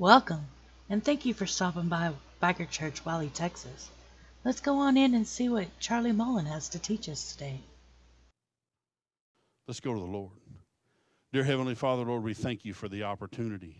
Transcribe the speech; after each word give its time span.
Welcome, 0.00 0.46
and 0.88 1.02
thank 1.02 1.26
you 1.26 1.34
for 1.34 1.44
stopping 1.44 1.88
by 1.88 2.12
Biker 2.40 2.70
Church, 2.70 3.04
Wylie, 3.04 3.30
Texas. 3.34 3.90
Let's 4.44 4.60
go 4.60 4.76
on 4.76 4.96
in 4.96 5.12
and 5.12 5.26
see 5.26 5.48
what 5.48 5.66
Charlie 5.80 6.12
Mullen 6.12 6.46
has 6.46 6.68
to 6.68 6.78
teach 6.78 7.08
us 7.08 7.32
today. 7.32 7.58
Let's 9.66 9.80
go 9.80 9.92
to 9.92 9.98
the 9.98 10.06
Lord. 10.06 10.30
Dear 11.32 11.42
Heavenly 11.42 11.74
Father, 11.74 12.04
Lord, 12.04 12.22
we 12.22 12.32
thank 12.32 12.64
you 12.64 12.74
for 12.74 12.88
the 12.88 13.02
opportunity 13.02 13.76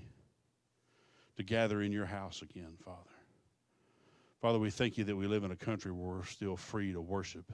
to 1.37 1.45
gather 1.45 1.81
in 1.81 1.93
your 1.93 2.07
house 2.07 2.43
again, 2.43 2.75
Father. 2.85 2.99
Father, 4.43 4.59
we 4.59 4.71
thank 4.71 4.99
you 4.99 5.05
that 5.05 5.15
we 5.15 5.29
live 5.29 5.45
in 5.45 5.53
a 5.53 5.57
country 5.57 5.93
where 5.93 6.17
we're 6.17 6.25
still 6.25 6.57
free 6.57 6.93
to 6.95 7.01
worship 7.01 7.45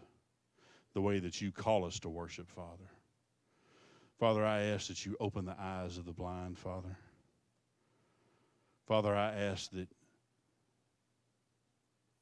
the 0.94 1.02
way 1.02 1.18
that 1.18 1.38
you 1.42 1.52
call 1.52 1.84
us 1.84 1.98
to 1.98 2.08
worship, 2.08 2.50
Father. 2.52 2.88
Father, 4.18 4.42
I 4.42 4.62
ask 4.68 4.88
that 4.88 5.04
you 5.04 5.18
open 5.20 5.44
the 5.44 5.56
eyes 5.60 5.98
of 5.98 6.06
the 6.06 6.12
blind, 6.14 6.58
Father. 6.58 6.96
Father, 8.86 9.14
I 9.14 9.32
ask 9.32 9.70
that 9.70 9.88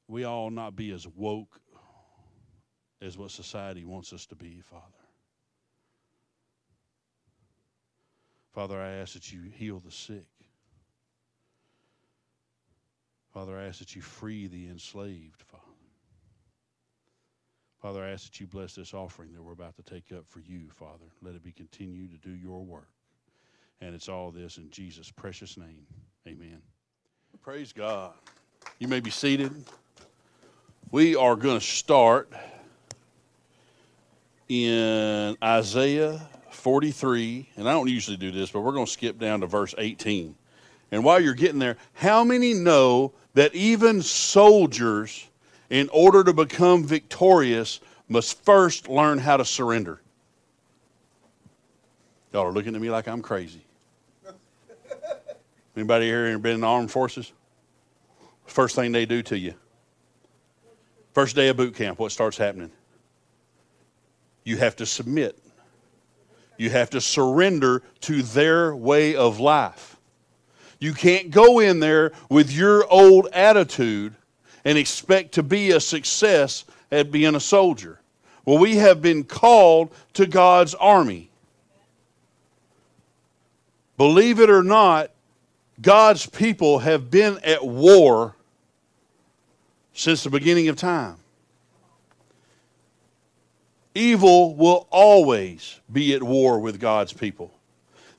we 0.07 0.23
all 0.23 0.49
not 0.49 0.75
be 0.75 0.91
as 0.91 1.07
woke 1.07 1.59
as 3.01 3.17
what 3.17 3.31
society 3.31 3.83
wants 3.83 4.13
us 4.13 4.25
to 4.27 4.35
be, 4.35 4.61
Father. 4.61 4.83
Father, 8.53 8.79
I 8.79 8.91
ask 8.91 9.13
that 9.13 9.31
you 9.31 9.41
heal 9.41 9.79
the 9.79 9.91
sick. 9.91 10.27
Father, 13.33 13.57
I 13.57 13.65
ask 13.65 13.79
that 13.79 13.95
you 13.95 14.01
free 14.01 14.47
the 14.47 14.67
enslaved, 14.67 15.41
Father. 15.41 15.63
Father, 17.81 18.03
I 18.03 18.11
ask 18.11 18.25
that 18.25 18.39
you 18.39 18.47
bless 18.47 18.75
this 18.75 18.93
offering 18.93 19.33
that 19.33 19.41
we're 19.41 19.51
about 19.51 19.75
to 19.75 19.83
take 19.83 20.11
up 20.15 20.25
for 20.27 20.39
you, 20.39 20.69
Father. 20.69 21.05
Let 21.21 21.35
it 21.35 21.43
be 21.43 21.51
continued 21.51 22.11
to 22.11 22.29
do 22.29 22.33
your 22.33 22.63
work. 22.63 22.87
And 23.81 23.93
it's 23.93 24.07
all 24.07 24.31
this 24.31 24.57
in 24.57 24.69
Jesus' 24.69 25.11
precious 25.11 25.57
name. 25.57 25.85
Amen. 26.25 26.61
Praise 27.41 27.73
God. 27.73 28.13
You 28.79 28.87
may 28.87 29.01
be 29.01 29.09
seated. 29.09 29.51
We 30.89 31.17
are 31.17 31.35
going 31.35 31.59
to 31.59 31.65
start 31.65 32.31
in 34.47 35.35
Isaiah 35.43 36.21
43, 36.51 37.49
and 37.57 37.67
I 37.67 37.73
don't 37.73 37.89
usually 37.89 38.15
do 38.15 38.31
this, 38.31 38.51
but 38.51 38.61
we're 38.61 38.71
going 38.71 38.85
to 38.85 38.91
skip 38.91 39.19
down 39.19 39.41
to 39.41 39.47
verse 39.47 39.75
18. 39.77 40.33
And 40.93 41.03
while 41.03 41.19
you're 41.19 41.33
getting 41.33 41.59
there, 41.59 41.75
how 41.91 42.23
many 42.23 42.53
know 42.53 43.11
that 43.33 43.53
even 43.53 44.01
soldiers, 44.01 45.27
in 45.69 45.89
order 45.89 46.23
to 46.23 46.31
become 46.31 46.85
victorious, 46.85 47.81
must 48.07 48.41
first 48.45 48.87
learn 48.87 49.17
how 49.17 49.35
to 49.35 49.43
surrender? 49.43 49.99
Y'all 52.31 52.45
are 52.45 52.53
looking 52.53 52.75
at 52.75 52.81
me 52.81 52.89
like 52.89 53.09
I'm 53.09 53.21
crazy. 53.21 53.65
Anybody 55.75 56.05
here 56.05 56.37
been 56.37 56.55
in 56.55 56.61
the 56.61 56.67
armed 56.67 56.91
forces? 56.91 57.31
First 58.45 58.75
thing 58.75 58.91
they 58.91 59.05
do 59.05 59.23
to 59.23 59.37
you. 59.37 59.53
First 61.13 61.35
day 61.35 61.47
of 61.47 61.57
boot 61.57 61.75
camp, 61.75 61.99
what 61.99 62.11
starts 62.11 62.37
happening? 62.37 62.71
You 64.43 64.57
have 64.57 64.75
to 64.77 64.85
submit. 64.85 65.39
You 66.57 66.69
have 66.69 66.89
to 66.91 67.01
surrender 67.01 67.83
to 68.01 68.21
their 68.21 68.75
way 68.75 69.15
of 69.15 69.39
life. 69.39 69.97
You 70.79 70.93
can't 70.93 71.31
go 71.31 71.59
in 71.59 71.79
there 71.79 72.11
with 72.29 72.51
your 72.51 72.85
old 72.91 73.27
attitude 73.33 74.15
and 74.65 74.77
expect 74.77 75.33
to 75.33 75.43
be 75.43 75.71
a 75.71 75.79
success 75.79 76.65
at 76.91 77.11
being 77.11 77.35
a 77.35 77.39
soldier. 77.39 77.99
Well, 78.45 78.57
we 78.57 78.75
have 78.75 79.01
been 79.01 79.23
called 79.23 79.93
to 80.13 80.25
God's 80.27 80.75
army. 80.75 81.29
Believe 83.97 84.39
it 84.39 84.49
or 84.49 84.63
not, 84.63 85.11
God's 85.81 86.25
people 86.25 86.79
have 86.79 87.09
been 87.09 87.39
at 87.43 87.65
war 87.65 88.35
since 89.93 90.23
the 90.23 90.29
beginning 90.29 90.67
of 90.67 90.75
time. 90.75 91.17
Evil 93.95 94.55
will 94.55 94.87
always 94.89 95.79
be 95.91 96.13
at 96.13 96.23
war 96.23 96.59
with 96.59 96.79
God's 96.79 97.13
people. 97.13 97.51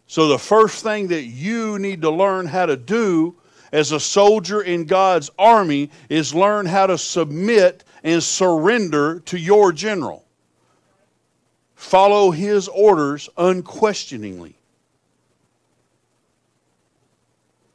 So, 0.06 0.28
the 0.28 0.38
first 0.38 0.82
thing 0.82 1.08
that 1.08 1.24
you 1.24 1.78
need 1.78 2.02
to 2.02 2.10
learn 2.10 2.46
how 2.46 2.66
to 2.66 2.76
do 2.76 3.34
as 3.72 3.90
a 3.90 3.98
soldier 3.98 4.62
in 4.62 4.84
God's 4.84 5.30
army 5.36 5.90
is 6.08 6.34
learn 6.34 6.66
how 6.66 6.86
to 6.86 6.96
submit 6.96 7.82
and 8.04 8.22
surrender 8.22 9.20
to 9.20 9.38
your 9.38 9.72
general. 9.72 10.24
Follow 11.74 12.30
his 12.30 12.68
orders 12.68 13.28
unquestioningly. 13.36 14.54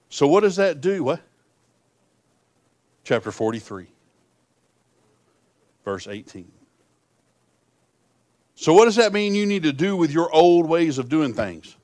So, 0.09 0.27
what 0.27 0.41
does 0.41 0.55
that 0.57 0.81
do? 0.81 1.03
What? 1.03 1.21
Chapter 3.03 3.31
43, 3.31 3.87
verse 5.85 6.07
18. 6.07 6.51
So, 8.55 8.73
what 8.73 8.85
does 8.85 8.97
that 8.97 9.13
mean 9.13 9.35
you 9.35 9.45
need 9.45 9.63
to 9.63 9.71
do 9.71 9.95
with 9.95 10.11
your 10.11 10.31
old 10.33 10.67
ways 10.67 10.97
of 10.97 11.09
doing 11.09 11.33
things? 11.33 11.75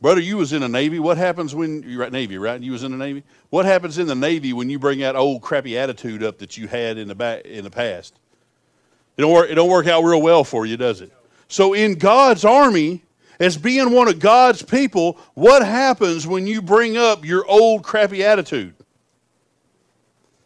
Brother, 0.00 0.20
you 0.20 0.36
was 0.36 0.52
in 0.52 0.60
the 0.60 0.68
Navy. 0.68 0.98
What 0.98 1.16
happens 1.16 1.54
when 1.54 1.82
you're 1.82 2.02
at 2.02 2.12
Navy, 2.12 2.36
right? 2.36 2.60
You 2.60 2.72
was 2.72 2.84
in 2.84 2.92
the 2.92 2.98
Navy. 2.98 3.24
What 3.48 3.64
happens 3.64 3.96
in 3.96 4.06
the 4.06 4.14
Navy 4.14 4.52
when 4.52 4.68
you 4.68 4.78
bring 4.78 4.98
that 4.98 5.16
old 5.16 5.40
crappy 5.40 5.78
attitude 5.78 6.22
up 6.22 6.38
that 6.40 6.58
you 6.58 6.68
had 6.68 6.98
in 6.98 7.08
the 7.08 7.14
back 7.14 7.46
in 7.46 7.64
the 7.64 7.70
past? 7.70 8.14
It 9.16 9.22
don't 9.22 9.32
work, 9.32 9.50
it 9.50 9.54
don't 9.54 9.70
work 9.70 9.86
out 9.86 10.02
real 10.02 10.20
well 10.20 10.44
for 10.44 10.66
you, 10.66 10.76
does 10.76 11.00
it? 11.00 11.10
So 11.48 11.72
in 11.72 11.94
God's 11.94 12.44
army, 12.44 13.02
as 13.40 13.56
being 13.56 13.90
one 13.90 14.08
of 14.08 14.18
God's 14.20 14.62
people, 14.62 15.18
what 15.34 15.64
happens 15.64 16.26
when 16.26 16.46
you 16.46 16.62
bring 16.62 16.96
up 16.96 17.24
your 17.24 17.44
old 17.46 17.82
crappy 17.82 18.22
attitude? 18.24 18.74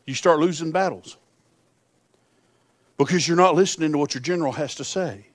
You 0.07 0.15
start 0.15 0.41
losing 0.41 0.73
battles 0.73 1.19
because 2.97 3.29
you're 3.29 3.37
not 3.37 3.55
listening 3.55 3.93
to 3.93 3.99
what 3.99 4.15
your 4.15 4.23
general 4.23 4.53
has 4.53 4.75
to 4.77 4.85
say. 4.85 5.27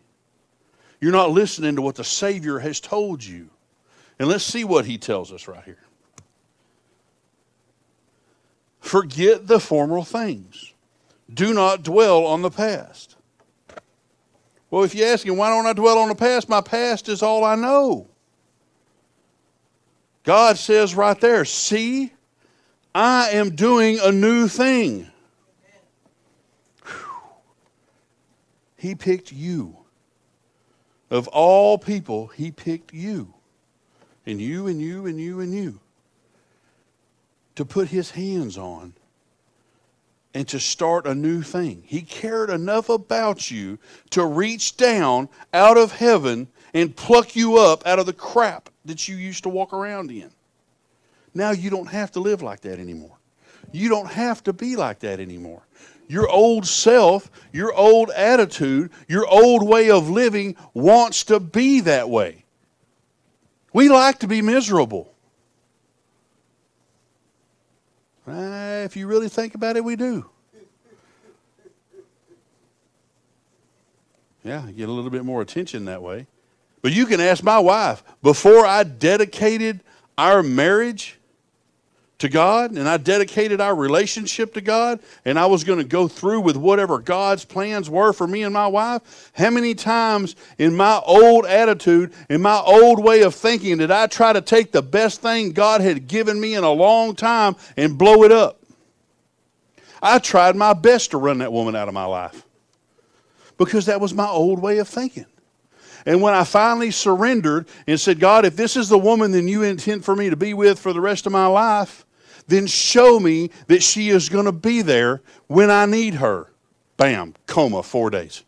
You're 1.00 1.12
not 1.12 1.32
listening 1.32 1.76
to 1.76 1.82
what 1.82 1.96
the 1.96 2.04
Savior 2.04 2.60
has 2.60 2.80
told 2.80 3.24
you. 3.24 3.50
And 4.20 4.30
let's 4.30 4.44
see 4.44 4.64
what 4.64 4.86
he 4.86 4.98
tells 4.98 5.32
us 5.32 5.48
right 5.48 5.64
here. 5.64 5.84
Forget 8.80 9.48
the 9.48 9.60
former 9.60 10.02
things. 10.04 10.74
Do 11.34 11.54
not 11.54 11.84
dwell 11.84 12.26
on 12.26 12.42
the 12.42 12.50
past. 12.50 13.13
Well, 14.74 14.84
if 14.84 14.96
you 14.96 15.06
ask 15.06 15.24
him, 15.24 15.38
why 15.38 15.50
don't 15.50 15.68
I 15.68 15.74
dwell 15.74 16.00
on 16.00 16.10
the 16.10 16.16
past? 16.16 16.50
My 16.50 16.60
past 16.60 17.08
is 17.08 17.22
all 17.22 17.44
I 17.44 17.54
know. 17.54 18.08
God 20.24 20.58
says 20.58 20.96
right 20.96 21.22
there, 21.22 21.46
see, 21.46 22.12
I 22.96 23.30
am 23.34 23.54
doing 23.54 24.00
a 24.02 24.12
new 24.12 24.48
thing. 24.48 25.12
He 28.76 28.96
picked 28.96 29.32
you. 29.32 29.78
Of 31.12 31.28
all 31.28 31.78
people, 31.78 32.26
He 32.30 32.50
picked 32.50 32.96
you. 32.96 33.32
And 34.26 34.42
you 34.42 34.66
and 34.66 34.82
you 34.82 35.06
and 35.06 35.20
you 35.20 35.40
and 35.42 35.54
you. 35.54 35.82
To 37.58 37.64
put 37.64 37.90
His 37.90 38.10
hands 38.10 38.58
on 38.58 38.96
and 40.34 40.48
to 40.48 40.60
start 40.60 41.06
a 41.06 41.14
new 41.14 41.42
thing. 41.42 41.84
He 41.86 42.02
cared 42.02 42.50
enough 42.50 42.90
about 42.90 43.52
you 43.52 43.78
to 44.12 44.26
reach 44.26 44.78
down 44.78 45.30
out 45.54 45.78
of 45.78 45.92
heaven 45.92 46.48
and 46.74 46.96
pluck 46.96 47.36
you 47.36 47.58
up 47.58 47.86
out 47.86 48.00
of 48.00 48.06
the 48.06 48.14
crap 48.14 48.70
that 48.86 49.08
you 49.08 49.16
used 49.16 49.44
to 49.44 49.50
walk 49.50 49.74
around 49.74 50.12
in. 50.12 50.32
Now 51.34 51.52
you 51.52 51.70
don't 51.70 51.90
have 51.90 52.12
to 52.14 52.20
live 52.20 52.42
like 52.42 52.62
that 52.62 52.80
anymore. 52.80 53.18
You 53.72 53.90
don't 53.90 54.12
have 54.12 54.44
to 54.44 54.54
be 54.54 54.76
like 54.76 55.00
that 55.00 55.20
anymore. 55.20 55.62
Your 56.08 56.30
old 56.30 56.68
self, 56.68 57.32
your 57.52 57.74
old 57.74 58.12
attitude, 58.12 58.92
your 59.08 59.28
old 59.28 59.68
way 59.68 59.90
of 59.90 60.10
living 60.10 60.56
wants 60.74 61.24
to 61.26 61.40
be 61.40 61.80
that 61.82 62.10
way. 62.10 62.44
We 63.72 63.90
like 63.90 64.20
to 64.20 64.28
be 64.28 64.42
miserable. 64.42 65.13
Uh, 68.28 68.84
if 68.86 68.96
you 68.96 69.08
really 69.08 69.30
think 69.30 69.56
about 69.56 69.76
it, 69.76 69.84
we 69.84 69.96
do. 69.96 70.30
Yeah, 74.44 74.70
get 74.76 74.90
a 74.90 74.92
little 74.92 75.10
bit 75.10 75.24
more 75.24 75.42
attention 75.42 75.86
that 75.86 76.02
way. 76.02 76.28
But 76.82 76.92
you 76.92 77.06
can 77.06 77.22
ask 77.22 77.44
my 77.44 77.60
wife 77.60 78.04
before 78.22 78.66
I 78.66 78.84
dedicated 78.84 79.82
our 80.18 80.44
marriage 80.44 81.18
to 82.24 82.30
God 82.30 82.72
and 82.72 82.88
I 82.88 82.96
dedicated 82.96 83.60
our 83.60 83.76
relationship 83.76 84.54
to 84.54 84.62
God 84.62 85.02
and 85.26 85.38
I 85.38 85.46
was 85.46 85.66
going 85.66 85.80
to 85.80 85.86
go 85.86 86.08
through 86.08 86.40
with 86.40 86.56
whatever 86.56 86.98
God's 86.98 87.44
plans 87.44 87.90
were 87.90 88.14
for 88.14 88.26
me 88.26 88.44
and 88.44 88.54
my 88.54 88.68
wife, 88.68 89.32
how 89.34 89.50
many 89.50 89.76
times 89.76 90.38
in 90.58 90.74
my 90.74 91.02
old 91.06 91.46
attitude, 91.46 92.14
in 92.30 92.42
my 92.42 92.60
old 92.60 93.04
way 93.04 93.24
of 93.24 93.36
thinking, 93.36 93.78
did 93.78 93.92
I 93.92 94.08
try 94.08 94.32
to 94.32 94.40
take 94.40 94.72
the 94.72 94.82
best 94.82 95.22
thing 95.22 95.52
God 95.52 95.82
had 95.82 96.08
given 96.08 96.40
me 96.40 96.56
in 96.56 96.64
a 96.64 96.72
long 96.72 97.14
time 97.14 97.58
and 97.76 97.98
blow 97.98 98.24
it 98.24 98.32
up? 98.32 98.58
I 100.02 100.20
tried 100.20 100.56
my 100.56 100.72
best 100.72 101.12
to 101.12 101.18
run 101.18 101.40
that 101.40 101.52
woman 101.52 101.76
out 101.76 101.90
of 101.90 101.94
my 101.94 102.06
life 102.06 102.46
because 103.58 103.88
that 103.88 104.00
was 104.00 104.14
my 104.14 104.28
old 104.28 104.62
way 104.62 104.78
of 104.78 104.88
thinking. 104.88 105.26
And 106.06 106.22
when 106.22 106.34
I 106.34 106.46
finally 106.46 106.92
surrendered 106.92 107.68
and 107.86 108.00
said, 108.00 108.22
God, 108.22 108.46
if 108.46 108.56
this 108.56 108.78
is 108.78 108.88
the 108.88 108.98
woman 108.98 109.32
then 109.32 109.50
you 109.50 109.64
intend 109.64 110.06
for 110.06 110.16
me 110.16 110.30
to 110.30 110.38
be 110.38 110.54
with 110.54 110.80
for 110.80 110.94
the 110.94 111.02
rest 111.02 111.26
of 111.26 111.34
my 111.34 111.48
life, 111.48 112.06
then 112.48 112.68
show 112.68 113.20
me 113.20 113.50
that 113.68 113.84
she 113.84 114.10
is 114.10 114.30
going 114.30 114.46
to 114.46 114.52
be 114.52 114.82
there 114.82 115.22
when 115.48 115.70
I 115.70 115.86
need 115.86 116.16
her. 116.16 116.52
Bam, 116.98 117.34
coma, 117.48 117.84
four 117.84 118.10
days. 118.10 118.44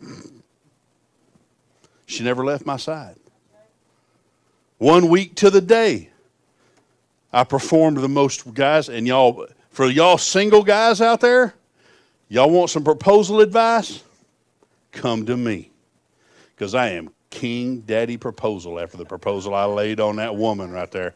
She 2.10 2.24
never 2.24 2.44
left 2.44 2.66
my 2.66 2.76
side. 2.76 3.14
One 4.78 5.08
week 5.08 5.36
to 5.36 5.48
the 5.48 5.60
day, 5.60 6.10
I 7.32 7.44
performed 7.44 7.98
the 7.98 8.08
most, 8.08 8.52
guys, 8.52 8.88
and 8.88 9.06
y'all, 9.06 9.46
for 9.70 9.86
y'all 9.86 10.18
single 10.18 10.64
guys 10.64 11.00
out 11.00 11.20
there, 11.20 11.54
y'all 12.28 12.50
want 12.50 12.70
some 12.70 12.82
proposal 12.82 13.40
advice? 13.40 14.02
Come 14.90 15.24
to 15.26 15.36
me. 15.36 15.70
Because 16.56 16.74
I 16.74 16.88
am 16.88 17.10
King 17.30 17.80
Daddy 17.80 18.16
Proposal 18.16 18.80
after 18.80 18.96
the 18.96 19.04
proposal 19.04 19.54
I 19.54 19.66
laid 19.66 20.00
on 20.00 20.16
that 20.16 20.34
woman 20.34 20.72
right 20.72 20.90
there. 20.90 21.14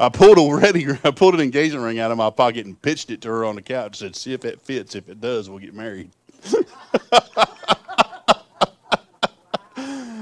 I 0.00 0.08
pulled 0.08 0.38
a 0.38 0.54
ready, 0.54 0.86
I 1.04 1.10
pulled 1.10 1.34
an 1.34 1.40
engagement 1.40 1.84
ring 1.84 1.98
out 1.98 2.10
of 2.10 2.18
my 2.18 2.30
pocket 2.30 2.66
and 2.66 2.80
pitched 2.80 3.10
it 3.10 3.20
to 3.22 3.28
her 3.28 3.44
on 3.44 3.56
the 3.56 3.62
couch. 3.62 4.00
And 4.00 4.14
said, 4.14 4.16
"See 4.16 4.32
if 4.32 4.44
it 4.44 4.60
fits. 4.60 4.94
If 4.94 5.08
it 5.08 5.20
does, 5.20 5.50
we'll 5.50 5.58
get 5.58 5.74
married." 5.74 6.10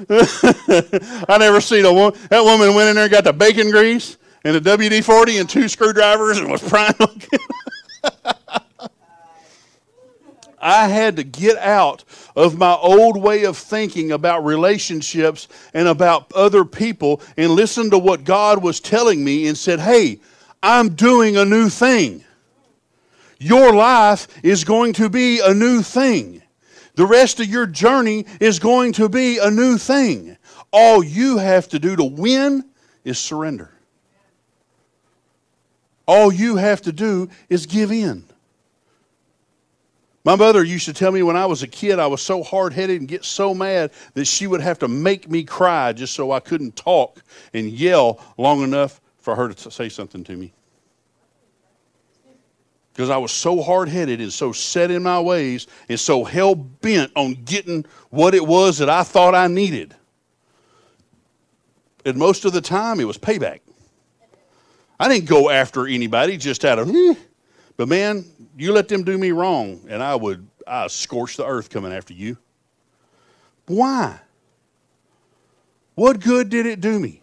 I 0.09 1.37
never 1.39 1.61
seen 1.61 1.85
a 1.85 1.93
woman. 1.93 2.19
That 2.31 2.45
woman 2.45 2.75
went 2.75 2.91
in 2.91 2.95
there, 2.95 3.05
and 3.05 3.13
got 3.13 3.25
the 3.25 3.33
bacon 3.33 3.71
grease 3.71 4.17
and 4.45 4.55
the 4.55 4.61
WD 4.61 5.05
forty 5.05 5.39
and 5.39 5.49
two 5.49 5.69
screwdrivers, 5.69 6.39
and 6.39 6.51
was 6.51 6.67
prying. 6.67 6.95
I 10.67 10.89
had 10.89 11.15
to 11.15 11.23
get 11.23 11.57
out 11.59 12.03
of 12.35 12.59
my 12.59 12.75
old 12.75 13.23
way 13.23 13.45
of 13.45 13.57
thinking 13.57 14.11
about 14.11 14.45
relationships 14.45 15.47
and 15.73 15.87
about 15.87 16.33
other 16.33 16.65
people 16.65 17.23
and 17.37 17.53
listen 17.53 17.89
to 17.91 17.99
what 17.99 18.25
God 18.25 18.61
was 18.65 18.81
telling 18.81 19.23
me 19.23 19.47
and 19.47 19.57
said, 19.57 19.79
Hey, 19.79 20.19
I'm 20.65 20.97
doing 20.97 21.37
a 21.37 21.45
new 21.45 21.69
thing. 21.69 22.25
Your 23.39 23.73
life 23.73 24.27
is 24.43 24.65
going 24.65 24.95
to 24.95 25.09
be 25.09 25.39
a 25.39 25.55
new 25.55 25.83
thing. 25.83 26.43
The 26.97 27.07
rest 27.07 27.39
of 27.39 27.47
your 27.47 27.67
journey 27.67 28.27
is 28.41 28.59
going 28.59 28.93
to 28.95 29.09
be 29.09 29.39
a 29.39 29.53
new 29.53 29.79
thing. 29.79 30.37
All 30.73 31.05
you 31.05 31.39
have 31.39 31.69
to 31.69 31.79
do 31.79 31.95
to 31.95 32.03
win 32.03 32.65
is 33.05 33.21
surrender. 33.21 33.71
All 36.09 36.33
you 36.33 36.57
have 36.57 36.83
to 36.83 36.93
do 36.93 37.29
is 37.49 37.67
give 37.67 37.93
in. 37.93 38.26
My 40.27 40.35
mother 40.35 40.65
used 40.65 40.87
to 40.87 40.93
tell 40.93 41.13
me 41.13 41.23
when 41.23 41.37
I 41.37 41.47
was 41.47 41.63
a 41.63 41.69
kid, 41.69 42.01
I 42.01 42.09
was 42.09 42.21
so 42.21 42.43
hard 42.43 42.73
headed 42.73 42.99
and 42.99 43.07
get 43.07 43.25
so 43.25 43.55
mad 43.55 43.93
that 44.15 44.25
she 44.25 44.49
would 44.49 44.61
have 44.61 44.77
to 44.81 44.89
make 44.89 45.31
me 45.31 45.45
cry 45.45 45.93
just 45.93 46.15
so 46.15 46.33
I 46.33 46.41
couldn't 46.41 46.75
talk 46.75 47.23
and 47.55 47.71
yell 47.71 48.19
long 48.37 48.65
enough 48.65 49.01
for 49.19 49.37
her 49.37 49.51
to 49.51 49.71
say 49.71 49.89
something 49.89 50.25
to 50.25 50.35
me. 50.35 50.53
Because 52.93 53.09
I 53.09 53.19
was 53.19 53.31
so 53.31 53.63
hard 53.63 53.89
headed 53.89 54.21
and 54.21 54.33
so 54.33 54.51
set 54.51 54.91
in 54.91 55.05
my 55.05 55.21
ways 55.21 55.69
and 55.89 56.01
so 56.01 56.25
hell 56.25 56.57
bent 56.57 57.13
on 57.15 57.35
getting 57.45 57.87
what 58.11 58.35
it 58.35 58.45
was 58.45 58.79
that 58.79 58.91
I 58.91 59.05
thought 59.05 59.37
I 59.37 59.47
needed. 59.47 59.95
And 62.05 62.17
most 62.17 62.45
of 62.45 62.53
the 62.53 62.61
time, 62.61 62.99
it 62.99 63.05
was 63.05 63.17
payback. 63.17 63.61
I 64.99 65.07
didn't 65.07 65.29
go 65.29 65.51
after 65.51 65.87
anybody 65.87 66.37
just 66.37 66.65
out 66.65 66.81
of, 66.81 66.91
eh. 66.91 67.15
But 67.77 67.89
man, 67.89 68.25
you 68.57 68.73
let 68.73 68.89
them 68.89 69.05
do 69.05 69.19
me 69.19 69.33
wrong, 69.33 69.81
and 69.89 70.03
I 70.03 70.15
would 70.15 70.47
I 70.67 70.87
scorch 70.89 71.37
the 71.37 71.47
earth 71.47 71.71
coming 71.71 71.93
after 71.93 72.15
you. 72.15 72.39
Why? 73.67 74.19
What 75.95 76.21
good 76.21 76.51
did 76.51 76.67
it 76.67 76.81
do 76.81 76.99
me? 76.99 77.23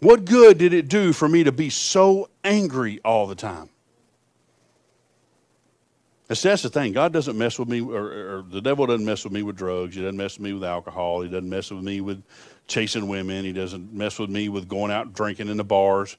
What 0.00 0.24
good 0.24 0.58
did 0.58 0.74
it 0.74 0.88
do 0.88 1.12
for 1.12 1.28
me 1.28 1.44
to 1.44 1.52
be 1.52 1.70
so 1.70 2.28
angry 2.44 3.00
all 3.04 3.26
the 3.26 3.34
time? 3.34 3.70
That's, 6.28 6.42
that's 6.42 6.62
the 6.62 6.68
thing. 6.68 6.92
God 6.92 7.12
doesn't 7.12 7.38
mess 7.38 7.58
with 7.58 7.68
me, 7.68 7.80
or, 7.80 8.38
or, 8.38 8.44
the 8.50 8.60
devil 8.60 8.86
doesn't 8.86 9.06
mess 9.06 9.24
with 9.24 9.32
me 9.32 9.42
with 9.42 9.56
drugs. 9.56 9.94
He 9.94 10.02
doesn't 10.02 10.16
mess 10.16 10.38
with 10.38 10.44
me 10.44 10.52
with 10.52 10.64
alcohol. 10.64 11.22
He 11.22 11.28
doesn't 11.28 11.48
mess 11.48 11.70
with 11.70 11.82
me 11.82 12.00
with 12.00 12.22
chasing 12.66 13.08
women. 13.08 13.44
He 13.44 13.52
doesn't 13.52 13.92
mess 13.92 14.18
with 14.18 14.28
me 14.28 14.48
with 14.48 14.68
going 14.68 14.90
out 14.90 15.12
drinking 15.12 15.48
in 15.48 15.56
the 15.56 15.64
bars 15.64 16.16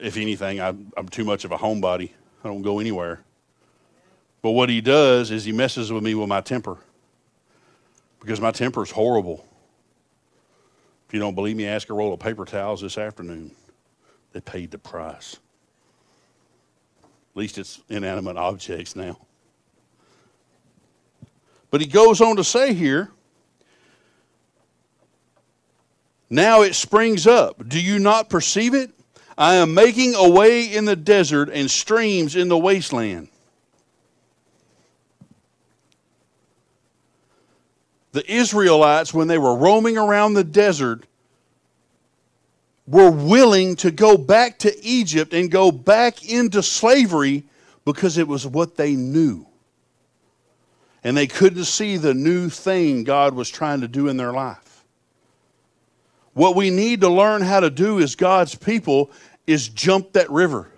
if 0.00 0.16
anything, 0.16 0.60
I'm, 0.60 0.92
I'm 0.96 1.08
too 1.08 1.24
much 1.24 1.44
of 1.44 1.52
a 1.52 1.56
homebody. 1.56 2.10
I 2.44 2.48
don't 2.48 2.62
go 2.62 2.78
anywhere. 2.78 3.20
But 4.42 4.50
what 4.50 4.68
he 4.68 4.80
does 4.80 5.30
is 5.30 5.44
he 5.44 5.52
messes 5.52 5.92
with 5.92 6.02
me 6.02 6.14
with 6.14 6.28
my 6.28 6.40
temper 6.40 6.78
because 8.20 8.40
my 8.40 8.50
temper 8.50 8.82
is 8.82 8.90
horrible. 8.90 9.46
If 11.06 11.14
you 11.14 11.20
don't 11.20 11.34
believe 11.34 11.56
me, 11.56 11.66
ask 11.66 11.90
a 11.90 11.94
roll 11.94 12.12
of 12.12 12.20
paper 12.20 12.44
towels 12.44 12.80
this 12.80 12.98
afternoon. 12.98 13.52
They 14.32 14.40
paid 14.40 14.70
the 14.70 14.78
price. 14.78 15.36
At 17.02 17.36
least 17.36 17.58
it's 17.58 17.80
inanimate 17.88 18.36
objects 18.36 18.96
now. 18.96 19.18
But 21.70 21.80
he 21.80 21.86
goes 21.86 22.20
on 22.20 22.36
to 22.36 22.44
say 22.44 22.74
here, 22.74 23.10
now 26.28 26.62
it 26.62 26.74
springs 26.74 27.26
up. 27.26 27.68
Do 27.68 27.80
you 27.80 27.98
not 27.98 28.28
perceive 28.30 28.74
it? 28.74 28.90
I 29.42 29.56
am 29.56 29.74
making 29.74 30.14
a 30.14 30.28
way 30.30 30.66
in 30.66 30.84
the 30.84 30.94
desert 30.94 31.50
and 31.52 31.68
streams 31.68 32.36
in 32.36 32.46
the 32.46 32.56
wasteland. 32.56 33.26
The 38.12 38.32
Israelites, 38.32 39.12
when 39.12 39.26
they 39.26 39.38
were 39.38 39.56
roaming 39.56 39.98
around 39.98 40.34
the 40.34 40.44
desert, 40.44 41.06
were 42.86 43.10
willing 43.10 43.74
to 43.76 43.90
go 43.90 44.16
back 44.16 44.60
to 44.60 44.84
Egypt 44.84 45.34
and 45.34 45.50
go 45.50 45.72
back 45.72 46.24
into 46.24 46.62
slavery 46.62 47.42
because 47.84 48.18
it 48.18 48.28
was 48.28 48.46
what 48.46 48.76
they 48.76 48.94
knew. 48.94 49.44
And 51.02 51.16
they 51.16 51.26
couldn't 51.26 51.64
see 51.64 51.96
the 51.96 52.14
new 52.14 52.48
thing 52.48 53.02
God 53.02 53.34
was 53.34 53.50
trying 53.50 53.80
to 53.80 53.88
do 53.88 54.06
in 54.06 54.16
their 54.16 54.32
life. 54.32 54.84
What 56.34 56.56
we 56.56 56.70
need 56.70 57.00
to 57.02 57.08
learn 57.08 57.42
how 57.42 57.60
to 57.60 57.70
do 57.70 58.00
as 58.00 58.14
God's 58.14 58.54
people 58.54 59.10
is 59.46 59.68
jump 59.68 60.12
that 60.12 60.30
river. 60.30 60.68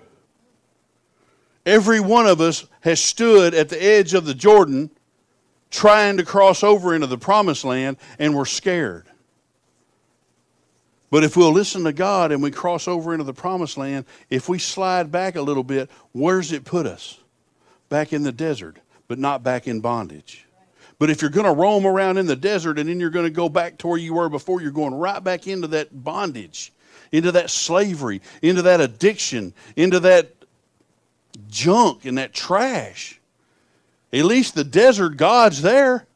Every 1.67 2.01
one 2.01 2.27
of 2.27 2.41
us 2.41 2.67
has 2.81 3.01
stood 3.01 3.55
at 3.55 3.69
the 3.69 3.83
edge 3.83 4.15
of 4.15 4.27
the 4.27 4.35
Jordan 4.35 4.91
trying 5.71 6.19
to 6.19 6.25
cross 6.25 6.63
over 6.63 6.95
into 6.95 7.07
the 7.07 7.19
promised 7.19 7.65
land 7.65 7.97
and 8.19 8.35
we're 8.35 8.45
scared. 8.45 9.07
But 11.11 11.25
if 11.25 11.37
we'll 11.37 11.53
listen 11.53 11.85
to 11.85 11.93
God 11.93 12.33
and 12.33 12.43
we 12.43 12.51
cross 12.51 12.89
over 12.89 13.13
into 13.13 13.25
the 13.25 13.33
promised 13.33 13.77
land, 13.77 14.05
if 14.31 14.49
we 14.49 14.59
slide 14.59 15.13
back 15.13 15.37
a 15.37 15.43
little 15.43 15.63
bit, 15.63 15.89
where's 16.13 16.53
it 16.53 16.65
put 16.65 16.87
us? 16.87 17.19
Back 17.89 18.13
in 18.13 18.25
the 18.25 18.33
desert, 18.33 18.79
but 19.07 19.19
not 19.19 19.43
back 19.43 19.69
in 19.69 19.81
bondage. 19.81 20.47
But 20.99 21.11
if 21.11 21.23
you're 21.23 21.31
going 21.31 21.47
to 21.47 21.53
roam 21.53 21.87
around 21.87 22.19
in 22.19 22.27
the 22.27 22.37
desert 22.37 22.79
and 22.79 22.89
then 22.89 23.01
you're 23.01 23.11
going 23.11 23.27
to 23.27 23.31
go 23.31 23.49
back 23.49 23.79
to 23.79 23.87
where 23.87 23.99
you 23.99 24.15
were 24.15 24.29
before, 24.29 24.61
you're 24.61 24.71
going 24.71 24.95
right 24.95 25.23
back 25.23 25.47
into 25.47 25.69
that 25.69 26.03
bondage, 26.05 26.73
into 27.13 27.33
that 27.33 27.51
slavery, 27.51 28.21
into 28.43 28.63
that 28.63 28.81
addiction, 28.81 29.55
into 29.77 30.01
that 30.01 30.33
junk 31.49 32.05
and 32.05 32.19
that 32.19 32.33
trash. 32.33 33.21
At 34.13 34.25
least 34.25 34.55
the 34.55 34.65
desert 34.65 35.17
God's 35.17 35.63
there. 35.63 36.07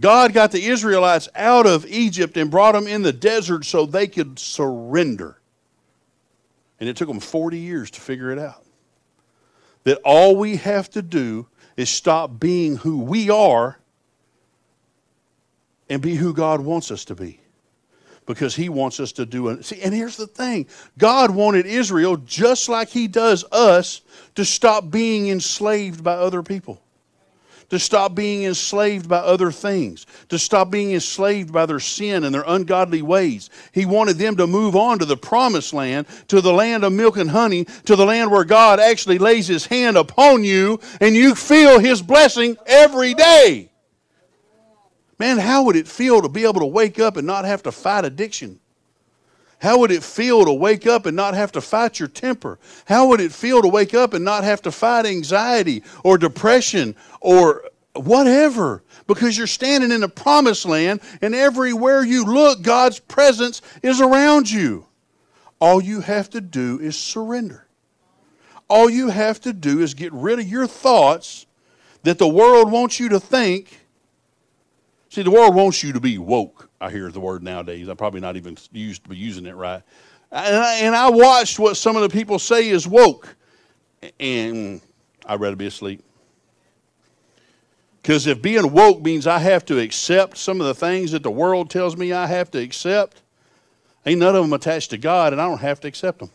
God 0.00 0.32
got 0.32 0.52
the 0.52 0.64
Israelites 0.64 1.28
out 1.34 1.66
of 1.66 1.84
Egypt 1.86 2.36
and 2.36 2.50
brought 2.50 2.72
them 2.72 2.86
in 2.86 3.02
the 3.02 3.12
desert 3.12 3.64
so 3.64 3.84
they 3.84 4.06
could 4.06 4.38
surrender. 4.38 5.38
And 6.78 6.88
it 6.88 6.96
took 6.96 7.08
them 7.08 7.18
40 7.18 7.58
years 7.58 7.90
to 7.92 8.00
figure 8.00 8.30
it 8.30 8.38
out. 8.38 8.64
That 9.82 9.98
all 10.04 10.36
we 10.36 10.56
have 10.56 10.88
to 10.90 11.02
do 11.02 11.48
is 11.76 11.88
stop 11.88 12.38
being 12.38 12.76
who 12.76 12.98
we 12.98 13.30
are 13.30 13.78
and 15.88 16.00
be 16.02 16.14
who 16.14 16.32
God 16.32 16.60
wants 16.60 16.90
us 16.90 17.04
to 17.06 17.14
be. 17.14 17.40
Because 18.28 18.54
he 18.54 18.68
wants 18.68 19.00
us 19.00 19.10
to 19.12 19.26
do 19.26 19.48
it. 19.48 19.64
See, 19.64 19.80
and 19.82 19.92
here's 19.92 20.16
the 20.16 20.28
thing 20.28 20.66
God 20.96 21.32
wanted 21.32 21.66
Israel, 21.66 22.16
just 22.18 22.68
like 22.68 22.90
he 22.90 23.08
does 23.08 23.44
us, 23.50 24.02
to 24.36 24.44
stop 24.44 24.90
being 24.90 25.28
enslaved 25.28 26.04
by 26.04 26.12
other 26.12 26.44
people 26.44 26.80
to 27.70 27.78
stop 27.78 28.14
being 28.14 28.44
enslaved 28.44 29.08
by 29.08 29.18
other 29.18 29.52
things, 29.52 30.06
to 30.28 30.38
stop 30.38 30.70
being 30.70 30.92
enslaved 30.92 31.52
by 31.52 31.66
their 31.66 31.80
sin 31.80 32.24
and 32.24 32.34
their 32.34 32.44
ungodly 32.46 33.02
ways. 33.02 33.50
He 33.72 33.84
wanted 33.84 34.16
them 34.16 34.36
to 34.36 34.46
move 34.46 34.74
on 34.74 34.98
to 35.00 35.04
the 35.04 35.16
promised 35.16 35.74
land, 35.74 36.06
to 36.28 36.40
the 36.40 36.52
land 36.52 36.84
of 36.84 36.92
milk 36.92 37.16
and 37.18 37.30
honey, 37.30 37.66
to 37.84 37.96
the 37.96 38.06
land 38.06 38.30
where 38.30 38.44
God 38.44 38.80
actually 38.80 39.18
lays 39.18 39.46
his 39.46 39.66
hand 39.66 39.96
upon 39.96 40.44
you 40.44 40.80
and 41.00 41.14
you 41.14 41.34
feel 41.34 41.78
his 41.78 42.00
blessing 42.00 42.56
every 42.66 43.14
day. 43.14 43.67
Man, 45.18 45.38
how 45.38 45.64
would 45.64 45.76
it 45.76 45.88
feel 45.88 46.22
to 46.22 46.28
be 46.28 46.44
able 46.44 46.60
to 46.60 46.66
wake 46.66 46.98
up 46.98 47.16
and 47.16 47.26
not 47.26 47.44
have 47.44 47.62
to 47.64 47.72
fight 47.72 48.04
addiction? 48.04 48.60
How 49.60 49.78
would 49.78 49.90
it 49.90 50.04
feel 50.04 50.44
to 50.44 50.52
wake 50.52 50.86
up 50.86 51.06
and 51.06 51.16
not 51.16 51.34
have 51.34 51.50
to 51.52 51.60
fight 51.60 51.98
your 51.98 52.08
temper? 52.08 52.60
How 52.84 53.08
would 53.08 53.20
it 53.20 53.32
feel 53.32 53.60
to 53.62 53.68
wake 53.68 53.92
up 53.92 54.14
and 54.14 54.24
not 54.24 54.44
have 54.44 54.62
to 54.62 54.72
fight 54.72 55.04
anxiety 55.04 55.82
or 56.04 56.16
depression 56.16 56.94
or 57.20 57.64
whatever? 57.94 58.84
Because 59.08 59.36
you're 59.36 59.48
standing 59.48 59.90
in 59.90 60.02
the 60.02 60.08
promised 60.08 60.64
land 60.64 61.00
and 61.20 61.34
everywhere 61.34 62.04
you 62.04 62.24
look, 62.24 62.62
God's 62.62 63.00
presence 63.00 63.60
is 63.82 64.00
around 64.00 64.48
you. 64.48 64.86
All 65.60 65.82
you 65.82 66.02
have 66.02 66.30
to 66.30 66.40
do 66.40 66.78
is 66.78 66.96
surrender. 66.96 67.66
All 68.68 68.88
you 68.88 69.08
have 69.08 69.40
to 69.40 69.52
do 69.52 69.80
is 69.80 69.94
get 69.94 70.12
rid 70.12 70.38
of 70.38 70.46
your 70.46 70.68
thoughts 70.68 71.46
that 72.04 72.18
the 72.18 72.28
world 72.28 72.70
wants 72.70 73.00
you 73.00 73.08
to 73.08 73.18
think. 73.18 73.87
See, 75.10 75.22
the 75.22 75.30
world 75.30 75.54
wants 75.54 75.82
you 75.82 75.92
to 75.92 76.00
be 76.00 76.18
woke. 76.18 76.68
I 76.80 76.90
hear 76.90 77.10
the 77.10 77.20
word 77.20 77.42
nowadays. 77.42 77.88
I'm 77.88 77.96
probably 77.96 78.20
not 78.20 78.36
even 78.36 78.56
used 78.72 79.04
to 79.04 79.10
be 79.10 79.16
using 79.16 79.46
it 79.46 79.54
right. 79.56 79.82
And 80.30 80.56
I, 80.56 80.74
and 80.80 80.94
I 80.94 81.08
watched 81.08 81.58
what 81.58 81.76
some 81.76 81.96
of 81.96 82.02
the 82.02 82.10
people 82.10 82.38
say 82.38 82.68
is 82.68 82.86
woke, 82.86 83.34
and 84.20 84.82
I'd 85.24 85.40
rather 85.40 85.56
be 85.56 85.66
asleep. 85.66 86.04
Because 88.02 88.26
if 88.26 88.40
being 88.40 88.72
woke 88.72 89.02
means 89.02 89.26
I 89.26 89.38
have 89.38 89.64
to 89.66 89.78
accept 89.78 90.36
some 90.36 90.60
of 90.60 90.66
the 90.66 90.74
things 90.74 91.12
that 91.12 91.22
the 91.22 91.30
world 91.30 91.70
tells 91.70 91.96
me 91.96 92.12
I 92.12 92.26
have 92.26 92.50
to 92.52 92.58
accept, 92.58 93.22
ain't 94.04 94.20
none 94.20 94.36
of 94.36 94.42
them 94.42 94.52
attached 94.52 94.90
to 94.90 94.98
God, 94.98 95.32
and 95.32 95.40
I 95.40 95.46
don't 95.46 95.58
have 95.58 95.80
to 95.80 95.88
accept 95.88 96.18
them. 96.18 96.30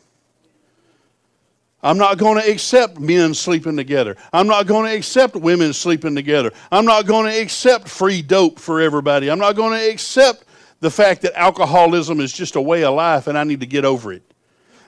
I'm 1.83 1.97
not 1.97 2.17
going 2.17 2.41
to 2.41 2.49
accept 2.49 2.97
men 2.97 3.33
sleeping 3.33 3.75
together. 3.75 4.15
I'm 4.31 4.47
not 4.47 4.67
going 4.67 4.89
to 4.89 4.95
accept 4.95 5.35
women 5.35 5.73
sleeping 5.73 6.15
together. 6.15 6.51
I'm 6.71 6.85
not 6.85 7.05
going 7.05 7.29
to 7.29 7.41
accept 7.41 7.89
free 7.89 8.21
dope 8.21 8.57
for 8.57 8.79
everybody. 8.79 9.29
I'm 9.29 9.39
not 9.39 9.57
going 9.57 9.77
to 9.77 9.91
accept 9.91 10.45
the 10.79 10.89
fact 10.89 11.21
that 11.21 11.37
alcoholism 11.37 12.21
is 12.21 12.31
just 12.31 12.55
a 12.55 12.61
way 12.61 12.85
of 12.85 12.95
life 12.95 13.27
and 13.27 13.37
I 13.37 13.43
need 13.43 13.59
to 13.59 13.65
get 13.65 13.83
over 13.83 14.13
it. 14.13 14.23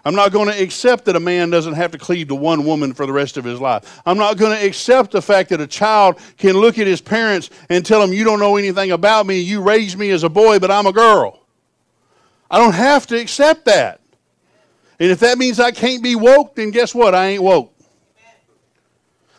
I'm 0.06 0.16
not 0.16 0.32
going 0.32 0.48
to 0.48 0.62
accept 0.62 1.06
that 1.06 1.16
a 1.16 1.20
man 1.20 1.50
doesn't 1.50 1.74
have 1.74 1.92
to 1.92 1.98
cleave 1.98 2.28
to 2.28 2.36
one 2.36 2.64
woman 2.64 2.94
for 2.94 3.08
the 3.08 3.12
rest 3.12 3.38
of 3.38 3.44
his 3.44 3.60
life. 3.60 4.02
I'm 4.06 4.18
not 4.18 4.38
going 4.38 4.56
to 4.58 4.66
accept 4.66 5.12
the 5.12 5.22
fact 5.22 5.50
that 5.50 5.60
a 5.60 5.68
child 5.68 6.20
can 6.38 6.54
look 6.54 6.78
at 6.78 6.86
his 6.86 7.02
parents 7.02 7.50
and 7.70 7.84
tell 7.84 8.00
them, 8.00 8.14
You 8.14 8.24
don't 8.24 8.40
know 8.40 8.56
anything 8.56 8.92
about 8.92 9.26
me. 9.26 9.40
You 9.40 9.62
raised 9.62 9.98
me 9.98 10.12
as 10.12 10.24
a 10.24 10.30
boy, 10.30 10.60
but 10.60 10.70
I'm 10.70 10.86
a 10.86 10.94
girl. 10.94 11.42
I 12.52 12.60
don't 12.60 12.76
have 12.76 13.08
to 13.08 13.20
accept 13.20 13.66
that. 13.66 14.00
And 15.00 15.12
if 15.12 15.20
that 15.20 15.38
means 15.38 15.60
I 15.60 15.72
can't 15.72 16.02
be 16.02 16.16
woke, 16.16 16.56
then 16.56 16.72
guess 16.72 16.96
what? 16.96 17.14
I 17.14 17.28
ain't 17.28 17.44
woke. 17.44 17.72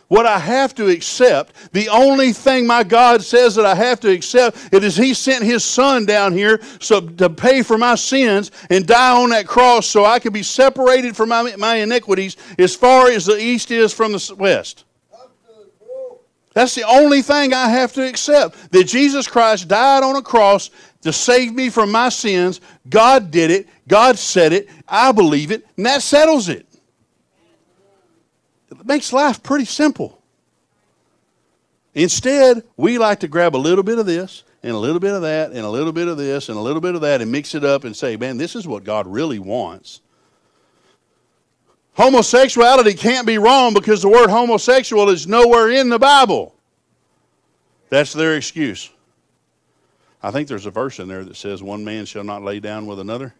What 0.08 0.24
I 0.24 0.38
have 0.38 0.72
to 0.76 0.88
accept, 0.88 1.72
the 1.72 1.88
only 1.88 2.32
thing 2.32 2.64
my 2.64 2.84
God 2.84 3.24
says 3.24 3.56
that 3.56 3.66
I 3.66 3.74
have 3.74 3.98
to 4.00 4.10
accept, 4.12 4.72
it 4.72 4.84
is 4.84 4.96
He 4.96 5.14
sent 5.14 5.42
His 5.42 5.64
Son 5.64 6.06
down 6.06 6.32
here 6.32 6.60
so 6.80 7.00
to 7.00 7.28
pay 7.28 7.62
for 7.62 7.76
my 7.76 7.96
sins 7.96 8.52
and 8.70 8.86
die 8.86 9.20
on 9.20 9.30
that 9.30 9.48
cross 9.48 9.86
so 9.86 10.04
I 10.04 10.20
can 10.20 10.32
be 10.32 10.44
separated 10.44 11.16
from 11.16 11.30
my, 11.30 11.56
my 11.56 11.76
iniquities 11.76 12.36
as 12.56 12.76
far 12.76 13.10
as 13.10 13.26
the 13.26 13.36
east 13.36 13.72
is 13.72 13.92
from 13.92 14.12
the 14.12 14.36
west. 14.38 14.84
That's 16.56 16.74
the 16.74 16.84
only 16.84 17.20
thing 17.20 17.52
I 17.52 17.68
have 17.68 17.92
to 17.92 18.08
accept. 18.08 18.72
That 18.72 18.84
Jesus 18.84 19.28
Christ 19.28 19.68
died 19.68 20.02
on 20.02 20.16
a 20.16 20.22
cross 20.22 20.70
to 21.02 21.12
save 21.12 21.52
me 21.52 21.68
from 21.68 21.92
my 21.92 22.08
sins. 22.08 22.62
God 22.88 23.30
did 23.30 23.50
it. 23.50 23.68
God 23.86 24.16
said 24.16 24.54
it. 24.54 24.70
I 24.88 25.12
believe 25.12 25.50
it. 25.50 25.66
And 25.76 25.84
that 25.84 26.00
settles 26.00 26.48
it. 26.48 26.66
It 28.70 28.86
makes 28.86 29.12
life 29.12 29.42
pretty 29.42 29.66
simple. 29.66 30.22
Instead, 31.92 32.64
we 32.78 32.96
like 32.96 33.20
to 33.20 33.28
grab 33.28 33.54
a 33.54 33.58
little 33.58 33.84
bit 33.84 33.98
of 33.98 34.06
this 34.06 34.42
and 34.62 34.72
a 34.72 34.78
little 34.78 34.98
bit 34.98 35.12
of 35.12 35.20
that 35.20 35.50
and 35.50 35.58
a 35.58 35.68
little 35.68 35.92
bit 35.92 36.08
of 36.08 36.16
this 36.16 36.48
and 36.48 36.56
a 36.56 36.62
little 36.62 36.80
bit 36.80 36.94
of 36.94 37.02
that 37.02 37.20
and 37.20 37.30
mix 37.30 37.54
it 37.54 37.64
up 37.64 37.84
and 37.84 37.94
say, 37.94 38.16
man, 38.16 38.38
this 38.38 38.56
is 38.56 38.66
what 38.66 38.82
God 38.82 39.06
really 39.06 39.38
wants. 39.38 40.00
Homosexuality 41.96 42.92
can't 42.92 43.26
be 43.26 43.38
wrong 43.38 43.72
because 43.72 44.02
the 44.02 44.08
word 44.08 44.28
homosexual 44.28 45.08
is 45.08 45.26
nowhere 45.26 45.70
in 45.70 45.88
the 45.88 45.98
Bible. 45.98 46.54
That's 47.88 48.12
their 48.12 48.36
excuse. 48.36 48.90
I 50.22 50.30
think 50.30 50.46
there's 50.46 50.66
a 50.66 50.70
verse 50.70 50.98
in 50.98 51.08
there 51.08 51.24
that 51.24 51.36
says, 51.36 51.62
One 51.62 51.84
man 51.84 52.04
shall 52.04 52.24
not 52.24 52.42
lay 52.42 52.60
down 52.60 52.86
with 52.86 53.00
another. 53.00 53.34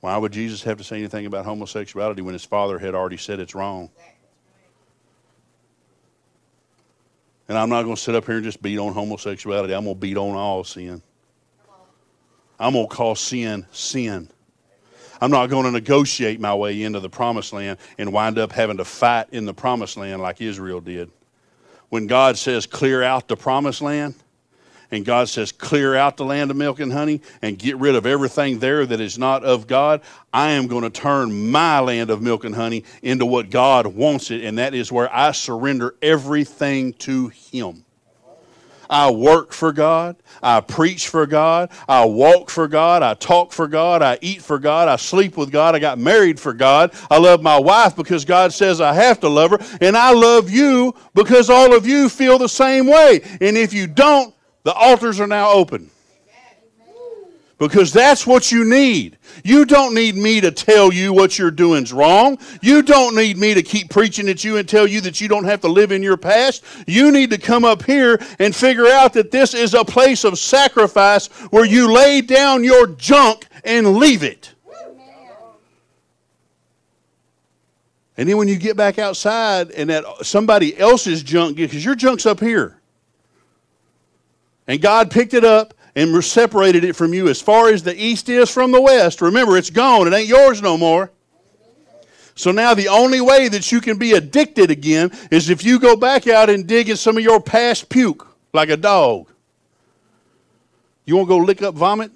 Why 0.00 0.16
would 0.18 0.32
Jesus 0.32 0.62
have 0.64 0.78
to 0.78 0.84
say 0.84 0.98
anything 0.98 1.24
about 1.24 1.44
homosexuality 1.44 2.20
when 2.20 2.34
his 2.34 2.44
father 2.44 2.78
had 2.78 2.94
already 2.94 3.16
said 3.16 3.38
it's 3.38 3.54
wrong? 3.54 3.90
And 7.48 7.56
I'm 7.56 7.68
not 7.68 7.84
going 7.84 7.94
to 7.94 8.02
sit 8.02 8.14
up 8.16 8.26
here 8.26 8.34
and 8.34 8.44
just 8.44 8.60
beat 8.60 8.78
on 8.78 8.92
homosexuality. 8.92 9.72
I'm 9.72 9.84
going 9.84 9.96
to 9.96 10.00
beat 10.00 10.16
on 10.16 10.34
all 10.34 10.64
sin. 10.64 11.00
I'm 12.64 12.72
going 12.72 12.88
to 12.88 12.94
call 12.94 13.14
sin 13.14 13.66
sin. 13.72 14.30
I'm 15.20 15.30
not 15.30 15.50
going 15.50 15.64
to 15.64 15.70
negotiate 15.70 16.40
my 16.40 16.54
way 16.54 16.82
into 16.82 16.98
the 16.98 17.10
promised 17.10 17.52
land 17.52 17.78
and 17.98 18.10
wind 18.10 18.38
up 18.38 18.52
having 18.52 18.78
to 18.78 18.86
fight 18.86 19.26
in 19.32 19.44
the 19.44 19.52
promised 19.52 19.98
land 19.98 20.22
like 20.22 20.40
Israel 20.40 20.80
did. 20.80 21.10
When 21.90 22.06
God 22.06 22.38
says 22.38 22.64
clear 22.64 23.02
out 23.02 23.28
the 23.28 23.36
promised 23.36 23.82
land, 23.82 24.14
and 24.90 25.04
God 25.04 25.28
says, 25.28 25.52
clear 25.52 25.94
out 25.94 26.16
the 26.16 26.24
land 26.24 26.50
of 26.50 26.56
milk 26.56 26.78
and 26.78 26.92
honey 26.92 27.20
and 27.42 27.58
get 27.58 27.76
rid 27.76 27.96
of 27.96 28.06
everything 28.06 28.60
there 28.60 28.86
that 28.86 29.00
is 29.00 29.18
not 29.18 29.44
of 29.44 29.66
God, 29.66 30.00
I 30.32 30.50
am 30.50 30.66
going 30.66 30.84
to 30.84 30.90
turn 30.90 31.50
my 31.50 31.80
land 31.80 32.10
of 32.10 32.22
milk 32.22 32.44
and 32.44 32.54
honey 32.54 32.84
into 33.02 33.26
what 33.26 33.50
God 33.50 33.86
wants 33.88 34.30
it, 34.30 34.44
and 34.44 34.56
that 34.58 34.72
is 34.72 34.92
where 34.92 35.12
I 35.14 35.32
surrender 35.32 35.96
everything 36.00 36.92
to 36.94 37.28
Him. 37.28 37.84
I 38.88 39.10
work 39.10 39.52
for 39.52 39.72
God. 39.72 40.16
I 40.42 40.60
preach 40.60 41.08
for 41.08 41.26
God. 41.26 41.70
I 41.88 42.04
walk 42.04 42.50
for 42.50 42.68
God. 42.68 43.02
I 43.02 43.14
talk 43.14 43.52
for 43.52 43.66
God. 43.66 44.02
I 44.02 44.18
eat 44.20 44.42
for 44.42 44.58
God. 44.58 44.88
I 44.88 44.96
sleep 44.96 45.36
with 45.36 45.50
God. 45.50 45.74
I 45.74 45.78
got 45.78 45.98
married 45.98 46.38
for 46.38 46.52
God. 46.52 46.92
I 47.10 47.18
love 47.18 47.42
my 47.42 47.58
wife 47.58 47.96
because 47.96 48.24
God 48.24 48.52
says 48.52 48.80
I 48.80 48.92
have 48.92 49.20
to 49.20 49.28
love 49.28 49.52
her. 49.52 49.58
And 49.80 49.96
I 49.96 50.12
love 50.12 50.50
you 50.50 50.94
because 51.14 51.50
all 51.50 51.74
of 51.74 51.86
you 51.86 52.08
feel 52.08 52.38
the 52.38 52.48
same 52.48 52.86
way. 52.86 53.20
And 53.40 53.56
if 53.56 53.72
you 53.72 53.86
don't, 53.86 54.34
the 54.64 54.72
altars 54.74 55.20
are 55.20 55.26
now 55.26 55.50
open 55.52 55.90
because 57.58 57.92
that's 57.92 58.26
what 58.26 58.50
you 58.50 58.64
need. 58.64 59.16
You 59.44 59.64
don't 59.64 59.94
need 59.94 60.16
me 60.16 60.40
to 60.40 60.50
tell 60.50 60.92
you 60.92 61.12
what 61.12 61.38
you're 61.38 61.50
doing's 61.50 61.92
wrong. 61.92 62.38
You 62.62 62.82
don't 62.82 63.14
need 63.14 63.38
me 63.38 63.54
to 63.54 63.62
keep 63.62 63.90
preaching 63.90 64.28
at 64.28 64.44
you 64.44 64.56
and 64.56 64.68
tell 64.68 64.86
you 64.86 65.00
that 65.02 65.20
you 65.20 65.28
don't 65.28 65.44
have 65.44 65.60
to 65.60 65.68
live 65.68 65.92
in 65.92 66.02
your 66.02 66.16
past. 66.16 66.64
You 66.86 67.12
need 67.12 67.30
to 67.30 67.38
come 67.38 67.64
up 67.64 67.84
here 67.84 68.20
and 68.38 68.54
figure 68.54 68.86
out 68.86 69.12
that 69.14 69.30
this 69.30 69.54
is 69.54 69.74
a 69.74 69.84
place 69.84 70.24
of 70.24 70.38
sacrifice 70.38 71.28
where 71.50 71.64
you 71.64 71.92
lay 71.92 72.20
down 72.20 72.64
your 72.64 72.88
junk 72.88 73.46
and 73.64 73.96
leave 73.96 74.22
it. 74.22 74.52
And 78.16 78.28
then 78.28 78.36
when 78.36 78.46
you 78.46 78.56
get 78.56 78.76
back 78.76 78.98
outside 78.98 79.72
and 79.72 79.90
that 79.90 80.04
somebody 80.22 80.76
else's 80.78 81.22
junk, 81.22 81.56
because 81.56 81.84
your 81.84 81.96
junk's 81.96 82.26
up 82.26 82.38
here. 82.38 82.78
And 84.66 84.80
God 84.80 85.10
picked 85.10 85.34
it 85.34 85.44
up 85.44 85.73
and 85.96 86.24
separated 86.24 86.84
it 86.84 86.94
from 86.94 87.14
you 87.14 87.28
as 87.28 87.40
far 87.40 87.68
as 87.68 87.82
the 87.82 87.94
east 87.94 88.28
is 88.28 88.50
from 88.50 88.72
the 88.72 88.80
west. 88.80 89.20
Remember, 89.20 89.56
it's 89.56 89.70
gone. 89.70 90.06
It 90.06 90.12
ain't 90.12 90.28
yours 90.28 90.60
no 90.60 90.76
more. 90.76 91.10
So 92.34 92.50
now 92.50 92.74
the 92.74 92.88
only 92.88 93.20
way 93.20 93.48
that 93.48 93.70
you 93.70 93.80
can 93.80 93.96
be 93.96 94.12
addicted 94.12 94.70
again 94.70 95.12
is 95.30 95.50
if 95.50 95.64
you 95.64 95.78
go 95.78 95.94
back 95.94 96.26
out 96.26 96.50
and 96.50 96.66
dig 96.66 96.88
in 96.88 96.96
some 96.96 97.16
of 97.16 97.22
your 97.22 97.40
past 97.40 97.88
puke 97.88 98.26
like 98.52 98.70
a 98.70 98.76
dog. 98.76 99.28
You 101.04 101.16
want 101.16 101.28
to 101.28 101.38
go 101.38 101.38
lick 101.38 101.62
up 101.62 101.74
vomit? 101.74 102.10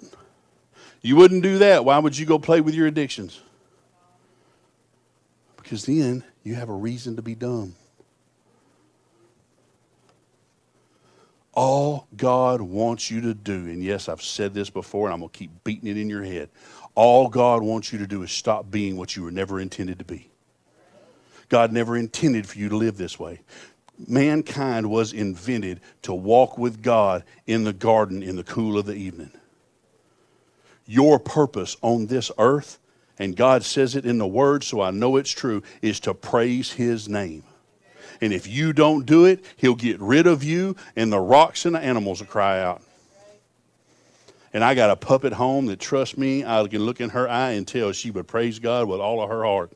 You 1.02 1.14
wouldn't 1.16 1.42
do 1.42 1.58
that. 1.58 1.84
Why 1.84 1.98
would 1.98 2.18
you 2.18 2.26
go 2.26 2.38
play 2.38 2.60
with 2.60 2.74
your 2.74 2.86
addictions? 2.86 3.40
Because 5.56 5.84
then 5.84 6.24
you 6.42 6.54
have 6.54 6.68
a 6.68 6.74
reason 6.74 7.14
to 7.16 7.22
be 7.22 7.34
dumb. 7.34 7.74
All 11.60 12.06
God 12.16 12.60
wants 12.60 13.10
you 13.10 13.20
to 13.22 13.34
do, 13.34 13.52
and 13.52 13.82
yes, 13.82 14.08
I've 14.08 14.22
said 14.22 14.54
this 14.54 14.70
before, 14.70 15.08
and 15.08 15.12
I'm 15.12 15.18
going 15.18 15.30
to 15.30 15.36
keep 15.36 15.64
beating 15.64 15.88
it 15.88 15.96
in 15.96 16.08
your 16.08 16.22
head. 16.22 16.50
All 16.94 17.26
God 17.26 17.64
wants 17.64 17.92
you 17.92 17.98
to 17.98 18.06
do 18.06 18.22
is 18.22 18.30
stop 18.30 18.70
being 18.70 18.96
what 18.96 19.16
you 19.16 19.24
were 19.24 19.32
never 19.32 19.58
intended 19.58 19.98
to 19.98 20.04
be. 20.04 20.30
God 21.48 21.72
never 21.72 21.96
intended 21.96 22.46
for 22.46 22.60
you 22.60 22.68
to 22.68 22.76
live 22.76 22.96
this 22.96 23.18
way. 23.18 23.40
Mankind 24.06 24.88
was 24.88 25.12
invented 25.12 25.80
to 26.02 26.14
walk 26.14 26.58
with 26.58 26.80
God 26.80 27.24
in 27.48 27.64
the 27.64 27.72
garden 27.72 28.22
in 28.22 28.36
the 28.36 28.44
cool 28.44 28.78
of 28.78 28.86
the 28.86 28.94
evening. 28.94 29.32
Your 30.86 31.18
purpose 31.18 31.76
on 31.82 32.06
this 32.06 32.30
earth, 32.38 32.78
and 33.18 33.34
God 33.34 33.64
says 33.64 33.96
it 33.96 34.06
in 34.06 34.18
the 34.18 34.28
Word, 34.28 34.62
so 34.62 34.80
I 34.80 34.92
know 34.92 35.16
it's 35.16 35.32
true, 35.32 35.64
is 35.82 35.98
to 36.00 36.14
praise 36.14 36.70
His 36.70 37.08
name. 37.08 37.42
And 38.20 38.32
if 38.32 38.46
you 38.46 38.72
don't 38.72 39.06
do 39.06 39.24
it, 39.26 39.44
he'll 39.56 39.74
get 39.74 40.00
rid 40.00 40.26
of 40.26 40.42
you, 40.42 40.76
and 40.96 41.12
the 41.12 41.20
rocks 41.20 41.64
and 41.66 41.74
the 41.74 41.80
animals 41.80 42.20
will 42.20 42.26
cry 42.26 42.60
out. 42.60 42.82
And 44.52 44.64
I 44.64 44.74
got 44.74 44.90
a 44.90 44.96
puppet 44.96 45.32
home 45.34 45.66
that, 45.66 45.78
trust 45.78 46.16
me, 46.16 46.44
I 46.44 46.66
can 46.66 46.84
look 46.84 47.00
in 47.00 47.10
her 47.10 47.28
eye 47.28 47.52
and 47.52 47.68
tell 47.68 47.92
she 47.92 48.10
would 48.10 48.26
praise 48.26 48.58
God 48.58 48.88
with 48.88 49.00
all 49.00 49.22
of 49.22 49.28
her 49.28 49.44
heart 49.44 49.72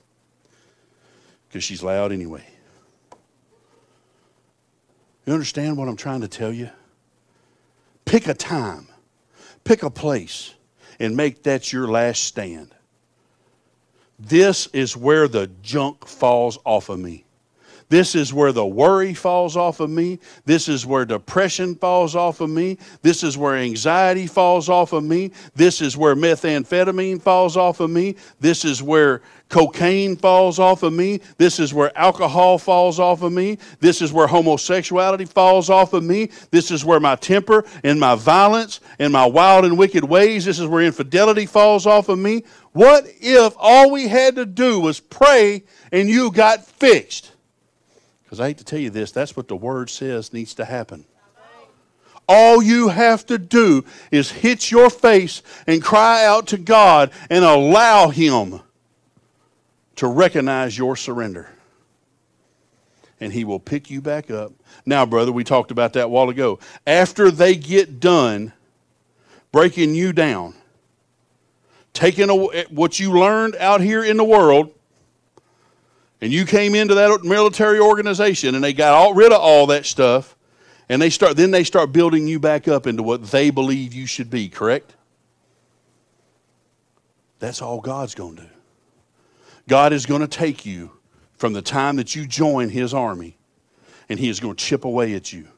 because 1.48 1.62
she's 1.62 1.82
loud 1.82 2.12
anyway. 2.12 2.44
You 5.26 5.34
understand 5.34 5.76
what 5.76 5.88
I'm 5.88 5.96
trying 5.96 6.22
to 6.22 6.28
tell 6.28 6.52
you? 6.52 6.70
Pick 8.04 8.26
a 8.26 8.34
time, 8.34 8.88
pick 9.62 9.82
a 9.82 9.90
place, 9.90 10.54
and 10.98 11.16
make 11.16 11.44
that 11.44 11.72
your 11.72 11.86
last 11.86 12.24
stand. 12.24 12.74
This 14.18 14.66
is 14.68 14.96
where 14.96 15.28
the 15.28 15.50
junk 15.62 16.06
falls 16.06 16.58
off 16.64 16.88
of 16.88 16.98
me. 16.98 17.24
This 17.92 18.14
is 18.14 18.32
where 18.32 18.52
the 18.52 18.64
worry 18.64 19.12
falls 19.12 19.54
off 19.54 19.78
of 19.78 19.90
me. 19.90 20.18
This 20.46 20.66
is 20.66 20.86
where 20.86 21.04
depression 21.04 21.74
falls 21.74 22.16
off 22.16 22.40
of 22.40 22.48
me. 22.48 22.78
This 23.02 23.22
is 23.22 23.36
where 23.36 23.54
anxiety 23.54 24.26
falls 24.26 24.70
off 24.70 24.94
of 24.94 25.04
me. 25.04 25.32
This 25.54 25.82
is 25.82 25.94
where 25.94 26.16
methamphetamine 26.16 27.20
falls 27.20 27.54
off 27.54 27.80
of 27.80 27.90
me. 27.90 28.16
This 28.40 28.64
is 28.64 28.82
where 28.82 29.20
cocaine 29.50 30.16
falls 30.16 30.58
off 30.58 30.82
of 30.82 30.94
me. 30.94 31.20
This 31.36 31.60
is 31.60 31.74
where 31.74 31.94
alcohol 31.94 32.56
falls 32.56 32.98
off 32.98 33.20
of 33.20 33.30
me. 33.30 33.58
This 33.80 34.00
is 34.00 34.10
where 34.10 34.26
homosexuality 34.26 35.26
falls 35.26 35.68
off 35.68 35.92
of 35.92 36.02
me. 36.02 36.30
This 36.50 36.70
is 36.70 36.86
where 36.86 36.98
my 36.98 37.16
temper 37.16 37.62
and 37.84 38.00
my 38.00 38.14
violence 38.14 38.80
and 39.00 39.12
my 39.12 39.26
wild 39.26 39.66
and 39.66 39.76
wicked 39.76 40.04
ways, 40.04 40.46
this 40.46 40.58
is 40.58 40.66
where 40.66 40.82
infidelity 40.82 41.44
falls 41.44 41.86
off 41.86 42.08
of 42.08 42.18
me. 42.18 42.44
What 42.72 43.04
if 43.20 43.52
all 43.58 43.90
we 43.90 44.08
had 44.08 44.36
to 44.36 44.46
do 44.46 44.80
was 44.80 44.98
pray 44.98 45.64
and 45.92 46.08
you 46.08 46.30
got 46.32 46.64
fixed? 46.64 47.31
Because 48.32 48.40
I 48.40 48.46
hate 48.46 48.58
to 48.58 48.64
tell 48.64 48.78
you 48.78 48.88
this, 48.88 49.12
that's 49.12 49.36
what 49.36 49.46
the 49.46 49.56
word 49.56 49.90
says 49.90 50.32
needs 50.32 50.54
to 50.54 50.64
happen. 50.64 51.04
All 52.26 52.62
you 52.62 52.88
have 52.88 53.26
to 53.26 53.36
do 53.36 53.84
is 54.10 54.30
hit 54.30 54.70
your 54.70 54.88
face 54.88 55.42
and 55.66 55.82
cry 55.82 56.24
out 56.24 56.46
to 56.46 56.56
God 56.56 57.10
and 57.28 57.44
allow 57.44 58.08
Him 58.08 58.60
to 59.96 60.06
recognize 60.06 60.78
your 60.78 60.96
surrender. 60.96 61.50
And 63.20 63.34
He 63.34 63.44
will 63.44 63.60
pick 63.60 63.90
you 63.90 64.00
back 64.00 64.30
up. 64.30 64.54
Now, 64.86 65.04
brother, 65.04 65.30
we 65.30 65.44
talked 65.44 65.70
about 65.70 65.92
that 65.92 66.06
a 66.06 66.08
while 66.08 66.30
ago. 66.30 66.58
After 66.86 67.30
they 67.30 67.54
get 67.54 68.00
done 68.00 68.54
breaking 69.52 69.94
you 69.94 70.14
down, 70.14 70.54
taking 71.92 72.30
what 72.30 72.98
you 72.98 73.12
learned 73.12 73.56
out 73.56 73.82
here 73.82 74.02
in 74.02 74.16
the 74.16 74.24
world 74.24 74.72
and 76.22 76.32
you 76.32 76.46
came 76.46 76.76
into 76.76 76.94
that 76.94 77.24
military 77.24 77.80
organization 77.80 78.54
and 78.54 78.62
they 78.62 78.72
got 78.72 78.94
all, 78.94 79.12
rid 79.12 79.32
of 79.32 79.40
all 79.40 79.66
that 79.66 79.84
stuff 79.84 80.36
and 80.88 81.02
they 81.02 81.10
start 81.10 81.36
then 81.36 81.50
they 81.50 81.64
start 81.64 81.92
building 81.92 82.28
you 82.28 82.38
back 82.38 82.68
up 82.68 82.86
into 82.86 83.02
what 83.02 83.24
they 83.24 83.50
believe 83.50 83.92
you 83.92 84.06
should 84.06 84.30
be 84.30 84.48
correct? 84.48 84.94
That's 87.40 87.60
all 87.60 87.80
god's 87.80 88.14
going 88.14 88.36
to 88.36 88.42
do. 88.42 88.48
God 89.68 89.92
is 89.92 90.06
going 90.06 90.20
to 90.20 90.28
take 90.28 90.64
you 90.64 90.92
from 91.34 91.52
the 91.52 91.62
time 91.62 91.96
that 91.96 92.14
you 92.14 92.24
join 92.26 92.68
his 92.68 92.94
army 92.94 93.36
and 94.08 94.18
he 94.18 94.28
is 94.28 94.38
going 94.38 94.54
to 94.54 94.64
chip 94.64 94.84
away 94.84 95.14
at 95.14 95.32
you. 95.32 95.48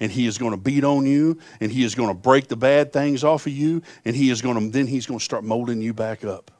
And 0.00 0.10
he 0.10 0.26
is 0.26 0.36
going 0.36 0.50
to 0.50 0.56
beat 0.56 0.82
on 0.82 1.06
you 1.06 1.38
and 1.60 1.70
he 1.70 1.84
is 1.84 1.94
going 1.94 2.08
to 2.08 2.14
break 2.14 2.48
the 2.48 2.56
bad 2.56 2.92
things 2.92 3.22
off 3.22 3.46
of 3.46 3.52
you 3.52 3.82
and 4.04 4.16
he 4.16 4.30
is 4.30 4.42
going 4.42 4.58
to 4.58 4.68
then 4.70 4.88
he's 4.88 5.06
going 5.06 5.20
to 5.20 5.24
start 5.24 5.44
molding 5.44 5.80
you 5.80 5.94
back 5.94 6.24
up. 6.24 6.50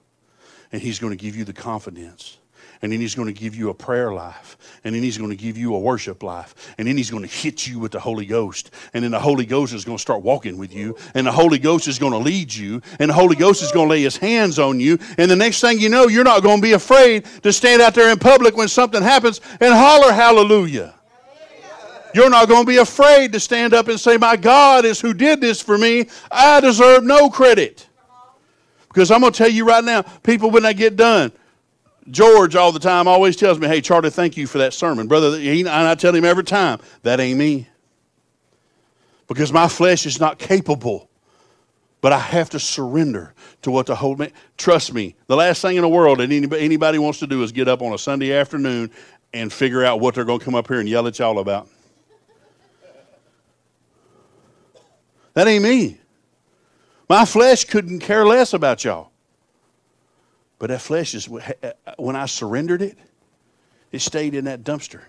And 0.70 0.80
he's 0.80 1.00
going 1.00 1.10
to 1.10 1.16
give 1.16 1.34
you 1.34 1.44
the 1.44 1.52
confidence 1.52 2.38
and 2.82 2.92
then 2.92 3.00
he's 3.00 3.14
going 3.14 3.32
to 3.32 3.40
give 3.40 3.54
you 3.54 3.70
a 3.70 3.74
prayer 3.74 4.12
life, 4.12 4.58
and 4.82 4.94
then 4.94 5.02
he's 5.02 5.16
going 5.16 5.30
to 5.30 5.36
give 5.36 5.56
you 5.56 5.74
a 5.74 5.78
worship 5.78 6.22
life, 6.22 6.74
and 6.76 6.88
then 6.88 6.96
he's 6.96 7.10
going 7.10 7.22
to 7.22 7.28
hit 7.28 7.66
you 7.66 7.78
with 7.78 7.92
the 7.92 8.00
Holy 8.00 8.26
Ghost, 8.26 8.72
and 8.92 9.04
then 9.04 9.12
the 9.12 9.20
Holy 9.20 9.46
Ghost 9.46 9.72
is 9.72 9.84
going 9.84 9.96
to 9.96 10.02
start 10.02 10.22
walking 10.22 10.58
with 10.58 10.74
you, 10.74 10.96
and 11.14 11.26
the 11.26 11.32
Holy 11.32 11.58
Ghost 11.58 11.86
is 11.86 11.98
going 11.98 12.12
to 12.12 12.18
lead 12.18 12.52
you, 12.52 12.82
and 12.98 13.08
the 13.08 13.14
Holy 13.14 13.36
Ghost 13.36 13.62
is 13.62 13.70
going 13.70 13.86
to 13.86 13.90
lay 13.90 14.02
his 14.02 14.16
hands 14.16 14.58
on 14.58 14.80
you, 14.80 14.98
and 15.16 15.30
the 15.30 15.36
next 15.36 15.60
thing 15.60 15.78
you 15.78 15.88
know, 15.88 16.08
you're 16.08 16.24
not 16.24 16.42
going 16.42 16.58
to 16.58 16.62
be 16.62 16.72
afraid 16.72 17.24
to 17.42 17.52
stand 17.52 17.80
out 17.80 17.94
there 17.94 18.10
in 18.10 18.18
public 18.18 18.56
when 18.56 18.68
something 18.68 19.02
happens 19.02 19.40
and 19.60 19.72
holler 19.72 20.12
hallelujah. 20.12 20.94
You're 22.14 22.30
not 22.30 22.48
going 22.48 22.62
to 22.62 22.66
be 22.66 22.76
afraid 22.76 23.32
to 23.32 23.40
stand 23.40 23.72
up 23.72 23.88
and 23.88 23.98
say, 23.98 24.18
My 24.18 24.36
God 24.36 24.84
is 24.84 25.00
who 25.00 25.14
did 25.14 25.40
this 25.40 25.62
for 25.62 25.78
me. 25.78 26.08
I 26.30 26.60
deserve 26.60 27.04
no 27.04 27.30
credit. 27.30 27.88
Because 28.88 29.10
I'm 29.10 29.22
going 29.22 29.32
to 29.32 29.38
tell 29.38 29.48
you 29.48 29.66
right 29.66 29.82
now, 29.82 30.02
people, 30.02 30.50
when 30.50 30.64
they 30.64 30.74
get 30.74 30.96
done, 30.96 31.32
George 32.10 32.56
all 32.56 32.72
the 32.72 32.80
time 32.80 33.06
always 33.06 33.36
tells 33.36 33.58
me, 33.58 33.68
hey, 33.68 33.80
Charlie, 33.80 34.10
thank 34.10 34.36
you 34.36 34.46
for 34.46 34.58
that 34.58 34.74
sermon. 34.74 35.06
Brother, 35.06 35.38
he, 35.38 35.60
and 35.60 35.68
I 35.68 35.94
tell 35.94 36.14
him 36.14 36.24
every 36.24 36.44
time, 36.44 36.80
that 37.02 37.20
ain't 37.20 37.38
me. 37.38 37.68
Because 39.28 39.52
my 39.52 39.68
flesh 39.68 40.04
is 40.04 40.18
not 40.18 40.38
capable. 40.38 41.08
But 42.00 42.12
I 42.12 42.18
have 42.18 42.50
to 42.50 42.58
surrender 42.58 43.32
to 43.62 43.70
what 43.70 43.86
the 43.86 43.94
Holy 43.94 44.16
Man. 44.16 44.32
Trust 44.56 44.92
me, 44.92 45.14
the 45.28 45.36
last 45.36 45.62
thing 45.62 45.76
in 45.76 45.82
the 45.82 45.88
world 45.88 46.18
that 46.18 46.32
anybody 46.32 46.98
wants 46.98 47.20
to 47.20 47.28
do 47.28 47.44
is 47.44 47.52
get 47.52 47.68
up 47.68 47.80
on 47.80 47.92
a 47.92 47.98
Sunday 47.98 48.32
afternoon 48.32 48.90
and 49.32 49.52
figure 49.52 49.84
out 49.84 50.00
what 50.00 50.16
they're 50.16 50.24
going 50.24 50.40
to 50.40 50.44
come 50.44 50.56
up 50.56 50.66
here 50.66 50.80
and 50.80 50.88
yell 50.88 51.06
at 51.06 51.20
y'all 51.20 51.38
about. 51.38 51.68
That 55.34 55.46
ain't 55.46 55.62
me. 55.62 56.00
My 57.08 57.24
flesh 57.24 57.64
couldn't 57.64 58.00
care 58.00 58.26
less 58.26 58.52
about 58.52 58.82
y'all. 58.82 59.11
But 60.62 60.68
that 60.68 60.80
flesh 60.80 61.12
is, 61.16 61.26
eh, 61.28 61.52
eh, 61.60 61.72
eh, 61.88 61.92
when 61.98 62.14
I 62.14 62.26
surrendered 62.26 62.82
it, 62.82 62.96
it 63.90 64.00
stayed 64.00 64.32
in 64.32 64.44
that 64.44 64.62
dumpster. 64.62 65.00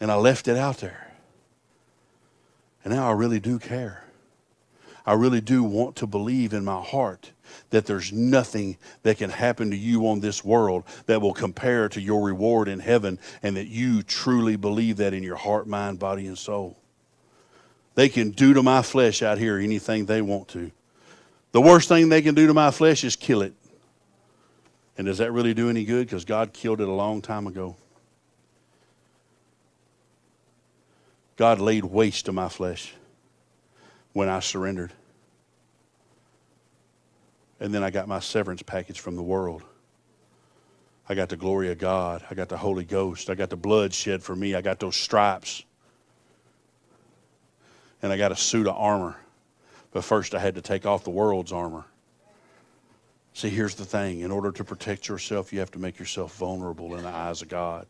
And 0.00 0.10
I 0.10 0.16
left 0.16 0.48
it 0.48 0.56
out 0.56 0.78
there. 0.78 1.12
And 2.84 2.92
now 2.92 3.08
I 3.08 3.12
really 3.12 3.38
do 3.38 3.60
care. 3.60 4.02
I 5.06 5.12
really 5.12 5.40
do 5.40 5.62
want 5.62 5.94
to 5.94 6.08
believe 6.08 6.52
in 6.52 6.64
my 6.64 6.82
heart 6.82 7.30
that 7.70 7.86
there's 7.86 8.12
nothing 8.12 8.78
that 9.04 9.18
can 9.18 9.30
happen 9.30 9.70
to 9.70 9.76
you 9.76 10.08
on 10.08 10.18
this 10.18 10.44
world 10.44 10.82
that 11.06 11.22
will 11.22 11.34
compare 11.34 11.88
to 11.90 12.00
your 12.00 12.20
reward 12.24 12.66
in 12.66 12.80
heaven, 12.80 13.20
and 13.44 13.56
that 13.56 13.68
you 13.68 14.02
truly 14.02 14.56
believe 14.56 14.96
that 14.96 15.14
in 15.14 15.22
your 15.22 15.36
heart, 15.36 15.68
mind, 15.68 16.00
body, 16.00 16.26
and 16.26 16.36
soul. 16.36 16.76
They 17.94 18.08
can 18.08 18.32
do 18.32 18.54
to 18.54 18.62
my 18.64 18.82
flesh 18.82 19.22
out 19.22 19.38
here 19.38 19.56
anything 19.56 20.06
they 20.06 20.20
want 20.20 20.48
to. 20.48 20.72
The 21.56 21.62
worst 21.62 21.88
thing 21.88 22.10
they 22.10 22.20
can 22.20 22.34
do 22.34 22.46
to 22.48 22.52
my 22.52 22.70
flesh 22.70 23.02
is 23.02 23.16
kill 23.16 23.40
it. 23.40 23.54
And 24.98 25.06
does 25.06 25.16
that 25.16 25.32
really 25.32 25.54
do 25.54 25.70
any 25.70 25.86
good? 25.86 26.06
Because 26.06 26.26
God 26.26 26.52
killed 26.52 26.82
it 26.82 26.86
a 26.86 26.92
long 26.92 27.22
time 27.22 27.46
ago. 27.46 27.76
God 31.36 31.58
laid 31.58 31.86
waste 31.86 32.26
to 32.26 32.32
my 32.32 32.50
flesh 32.50 32.92
when 34.12 34.28
I 34.28 34.40
surrendered. 34.40 34.92
And 37.58 37.72
then 37.72 37.82
I 37.82 37.88
got 37.88 38.06
my 38.06 38.20
severance 38.20 38.60
package 38.60 39.00
from 39.00 39.16
the 39.16 39.22
world. 39.22 39.62
I 41.08 41.14
got 41.14 41.30
the 41.30 41.38
glory 41.38 41.70
of 41.72 41.78
God. 41.78 42.22
I 42.30 42.34
got 42.34 42.50
the 42.50 42.58
Holy 42.58 42.84
Ghost. 42.84 43.30
I 43.30 43.34
got 43.34 43.48
the 43.48 43.56
blood 43.56 43.94
shed 43.94 44.22
for 44.22 44.36
me. 44.36 44.54
I 44.54 44.60
got 44.60 44.78
those 44.78 44.96
stripes. 44.96 45.64
And 48.02 48.12
I 48.12 48.18
got 48.18 48.30
a 48.30 48.36
suit 48.36 48.66
of 48.66 48.76
armor. 48.76 49.16
But 49.96 50.04
first, 50.04 50.34
I 50.34 50.40
had 50.40 50.56
to 50.56 50.60
take 50.60 50.84
off 50.84 51.04
the 51.04 51.10
world's 51.10 51.52
armor. 51.52 51.86
See, 53.32 53.48
here's 53.48 53.76
the 53.76 53.86
thing 53.86 54.20
in 54.20 54.30
order 54.30 54.52
to 54.52 54.62
protect 54.62 55.08
yourself, 55.08 55.54
you 55.54 55.60
have 55.60 55.70
to 55.70 55.78
make 55.78 55.98
yourself 55.98 56.36
vulnerable 56.36 56.96
in 56.96 57.02
the 57.02 57.08
eyes 57.08 57.40
of 57.40 57.48
God. 57.48 57.86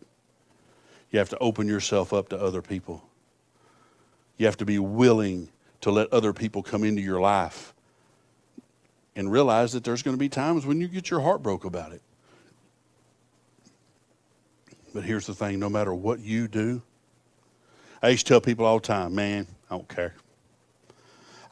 You 1.10 1.18
have 1.18 1.30
to 1.30 1.38
open 1.38 1.66
yourself 1.66 2.12
up 2.12 2.28
to 2.28 2.40
other 2.40 2.62
people. 2.62 3.02
You 4.36 4.46
have 4.46 4.56
to 4.58 4.64
be 4.64 4.78
willing 4.78 5.48
to 5.80 5.90
let 5.90 6.12
other 6.12 6.32
people 6.32 6.62
come 6.62 6.84
into 6.84 7.02
your 7.02 7.18
life 7.18 7.74
and 9.16 9.32
realize 9.32 9.72
that 9.72 9.82
there's 9.82 10.04
going 10.04 10.16
to 10.16 10.20
be 10.20 10.28
times 10.28 10.64
when 10.64 10.80
you 10.80 10.86
get 10.86 11.10
your 11.10 11.22
heart 11.22 11.42
broke 11.42 11.64
about 11.64 11.90
it. 11.90 12.02
But 14.94 15.02
here's 15.02 15.26
the 15.26 15.34
thing 15.34 15.58
no 15.58 15.68
matter 15.68 15.92
what 15.92 16.20
you 16.20 16.46
do, 16.46 16.82
I 18.00 18.10
used 18.10 18.28
to 18.28 18.34
tell 18.34 18.40
people 18.40 18.64
all 18.64 18.78
the 18.78 18.86
time, 18.86 19.12
man, 19.12 19.48
I 19.68 19.74
don't 19.74 19.88
care. 19.88 20.14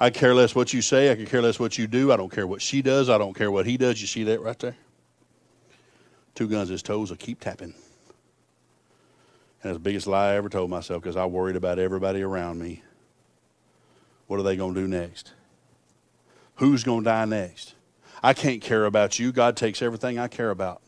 I 0.04 0.10
care 0.10 0.34
less 0.34 0.54
what 0.54 0.74
you 0.74 0.82
say. 0.82 1.10
I 1.10 1.14
can 1.14 1.24
care 1.24 1.40
less 1.40 1.58
what 1.58 1.78
you 1.78 1.86
do. 1.86 2.12
I 2.12 2.18
don't 2.18 2.30
care 2.30 2.46
what 2.46 2.60
she 2.60 2.82
does. 2.82 3.08
I 3.08 3.16
don't 3.16 3.32
care 3.32 3.50
what 3.50 3.64
he 3.64 3.78
does. 3.78 4.02
You 4.02 4.06
see 4.06 4.24
that 4.24 4.42
right 4.42 4.58
there? 4.58 4.76
Two 6.34 6.46
guns, 6.46 6.68
his 6.68 6.82
toes 6.82 7.08
will 7.08 7.16
keep 7.16 7.40
tapping. 7.40 7.72
And 9.62 9.70
it's 9.70 9.76
the 9.76 9.78
biggest 9.78 10.06
lie 10.06 10.32
I 10.32 10.34
ever 10.34 10.50
told 10.50 10.68
myself 10.68 11.02
because 11.02 11.16
I 11.16 11.24
worried 11.24 11.56
about 11.56 11.78
everybody 11.78 12.20
around 12.20 12.58
me. 12.58 12.82
What 14.26 14.38
are 14.38 14.42
they 14.42 14.56
going 14.56 14.74
to 14.74 14.80
do 14.82 14.86
next? 14.86 15.32
Who's 16.56 16.84
going 16.84 17.04
to 17.04 17.04
die 17.06 17.24
next? 17.24 17.72
I 18.22 18.34
can't 18.34 18.60
care 18.60 18.84
about 18.84 19.18
you. 19.18 19.32
God 19.32 19.56
takes 19.56 19.80
everything 19.80 20.18
I 20.18 20.28
care 20.28 20.50
about. 20.50 20.82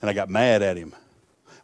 And 0.00 0.08
I 0.08 0.12
got 0.12 0.30
mad 0.30 0.62
at 0.62 0.76
him 0.76 0.94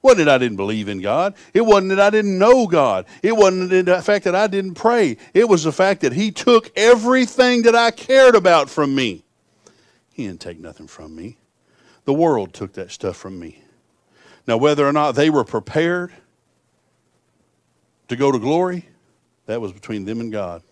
wasn't 0.02 0.26
that 0.26 0.28
I 0.28 0.38
didn't 0.38 0.56
believe 0.56 0.88
in 0.88 1.00
God. 1.00 1.34
It 1.54 1.60
wasn't 1.60 1.90
that 1.90 2.00
I 2.00 2.10
didn't 2.10 2.36
know 2.36 2.66
God. 2.66 3.06
It 3.22 3.36
wasn't 3.36 3.70
the 3.86 4.02
fact 4.02 4.24
that 4.24 4.34
I 4.34 4.48
didn't 4.48 4.74
pray. 4.74 5.16
It 5.32 5.48
was 5.48 5.62
the 5.62 5.72
fact 5.72 6.00
that 6.00 6.12
He 6.12 6.32
took 6.32 6.70
everything 6.76 7.62
that 7.62 7.76
I 7.76 7.92
cared 7.92 8.34
about 8.34 8.68
from 8.68 8.94
me. 8.94 9.24
He 10.12 10.26
didn't 10.26 10.40
take 10.40 10.58
nothing 10.58 10.88
from 10.88 11.14
me. 11.14 11.38
The 12.04 12.12
world 12.12 12.52
took 12.52 12.72
that 12.74 12.90
stuff 12.90 13.16
from 13.16 13.38
me. 13.38 13.62
Now, 14.46 14.56
whether 14.56 14.86
or 14.86 14.92
not 14.92 15.12
they 15.12 15.30
were 15.30 15.44
prepared 15.44 16.12
to 18.08 18.16
go 18.16 18.32
to 18.32 18.38
glory, 18.40 18.88
that 19.46 19.60
was 19.60 19.72
between 19.72 20.04
them 20.04 20.20
and 20.20 20.32
God. 20.32 20.62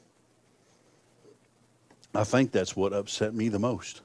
I 2.13 2.25
think 2.25 2.51
that's 2.51 2.75
what 2.75 2.93
upset 2.93 3.33
me 3.33 3.49
the 3.49 3.61
most 3.61 4.03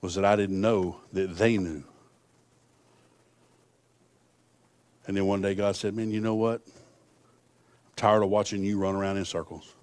was 0.00 0.16
that 0.16 0.24
I 0.24 0.34
didn't 0.34 0.60
know 0.60 1.00
that 1.12 1.36
they 1.36 1.56
knew. 1.56 1.84
And 5.06 5.16
then 5.16 5.26
one 5.26 5.42
day 5.42 5.54
God 5.54 5.76
said, 5.76 5.94
Man, 5.94 6.10
you 6.10 6.20
know 6.20 6.34
what? 6.34 6.62
I'm 6.66 7.92
tired 7.96 8.22
of 8.22 8.30
watching 8.30 8.64
you 8.64 8.78
run 8.78 8.94
around 8.94 9.16
in 9.16 9.24
circles. 9.24 9.74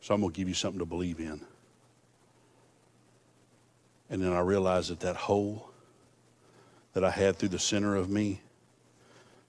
So 0.00 0.14
I'm 0.14 0.20
going 0.20 0.32
to 0.32 0.36
give 0.36 0.48
you 0.48 0.54
something 0.54 0.80
to 0.80 0.86
believe 0.86 1.18
in. 1.18 1.40
And 4.10 4.22
then 4.22 4.32
I 4.32 4.40
realized 4.40 4.90
that 4.90 5.00
that 5.00 5.16
hole 5.16 5.70
that 6.92 7.04
I 7.04 7.10
had 7.10 7.36
through 7.36 7.48
the 7.50 7.58
center 7.58 7.96
of 7.96 8.08
me, 8.08 8.40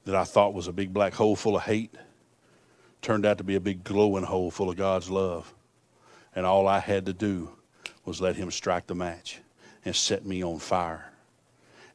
that 0.05 0.15
I 0.15 0.23
thought 0.23 0.53
was 0.53 0.67
a 0.67 0.73
big 0.73 0.93
black 0.93 1.13
hole 1.13 1.35
full 1.35 1.57
of 1.57 1.63
hate, 1.63 1.93
turned 3.01 3.25
out 3.25 3.37
to 3.37 3.43
be 3.43 3.55
a 3.55 3.59
big 3.59 3.83
glowing 3.83 4.23
hole 4.23 4.49
full 4.49 4.69
of 4.69 4.77
God's 4.77 5.09
love. 5.09 5.53
And 6.35 6.45
all 6.45 6.67
I 6.67 6.79
had 6.79 7.05
to 7.05 7.13
do 7.13 7.51
was 8.03 8.21
let 8.21 8.35
Him 8.35 8.49
strike 8.49 8.87
the 8.87 8.95
match 8.95 9.39
and 9.83 9.95
set 9.95 10.25
me 10.25 10.43
on 10.43 10.59
fire. 10.59 11.11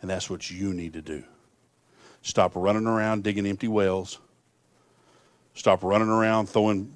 And 0.01 0.11
that's 0.11 0.31
what 0.31 0.51
you 0.51 0.73
need 0.73 0.93
to 0.93 1.03
do. 1.03 1.25
Stop 2.23 2.53
running 2.55 2.87
around 2.87 3.23
digging 3.23 3.47
empty 3.47 3.69
wells. 3.69 4.19
Stop 5.55 5.83
running 5.83 6.09
around 6.09 6.49
throwing 6.49 6.93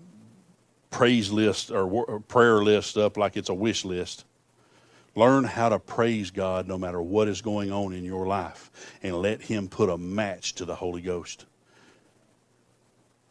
praise 0.91 1.31
lists 1.31 1.71
or 1.71 2.21
prayer 2.21 2.63
lists 2.63 2.97
up 2.97 3.17
like 3.17 3.37
it's 3.37 3.49
a 3.49 3.55
wish 3.55 3.85
list. 3.85 4.25
Learn 5.17 5.45
how 5.45 5.69
to 5.69 5.79
praise 5.79 6.31
God 6.31 6.67
no 6.67 6.77
matter 6.77 7.01
what 7.01 7.29
is 7.29 7.41
going 7.41 7.71
on 7.71 7.93
in 7.93 8.05
your 8.05 8.27
life 8.27 8.71
and 9.03 9.17
let 9.17 9.43
Him 9.43 9.69
put 9.69 9.89
a 9.89 9.99
match 9.99 10.55
to 10.57 10.65
the 10.65 10.75
Holy 10.75 11.03
Ghost. 11.03 11.47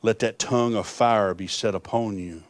Let 0.01 0.19
that 0.19 0.39
tongue 0.39 0.75
of 0.75 0.87
fire 0.87 1.33
be 1.33 1.47
set 1.47 1.75
upon 1.75 2.17
you 2.17 2.43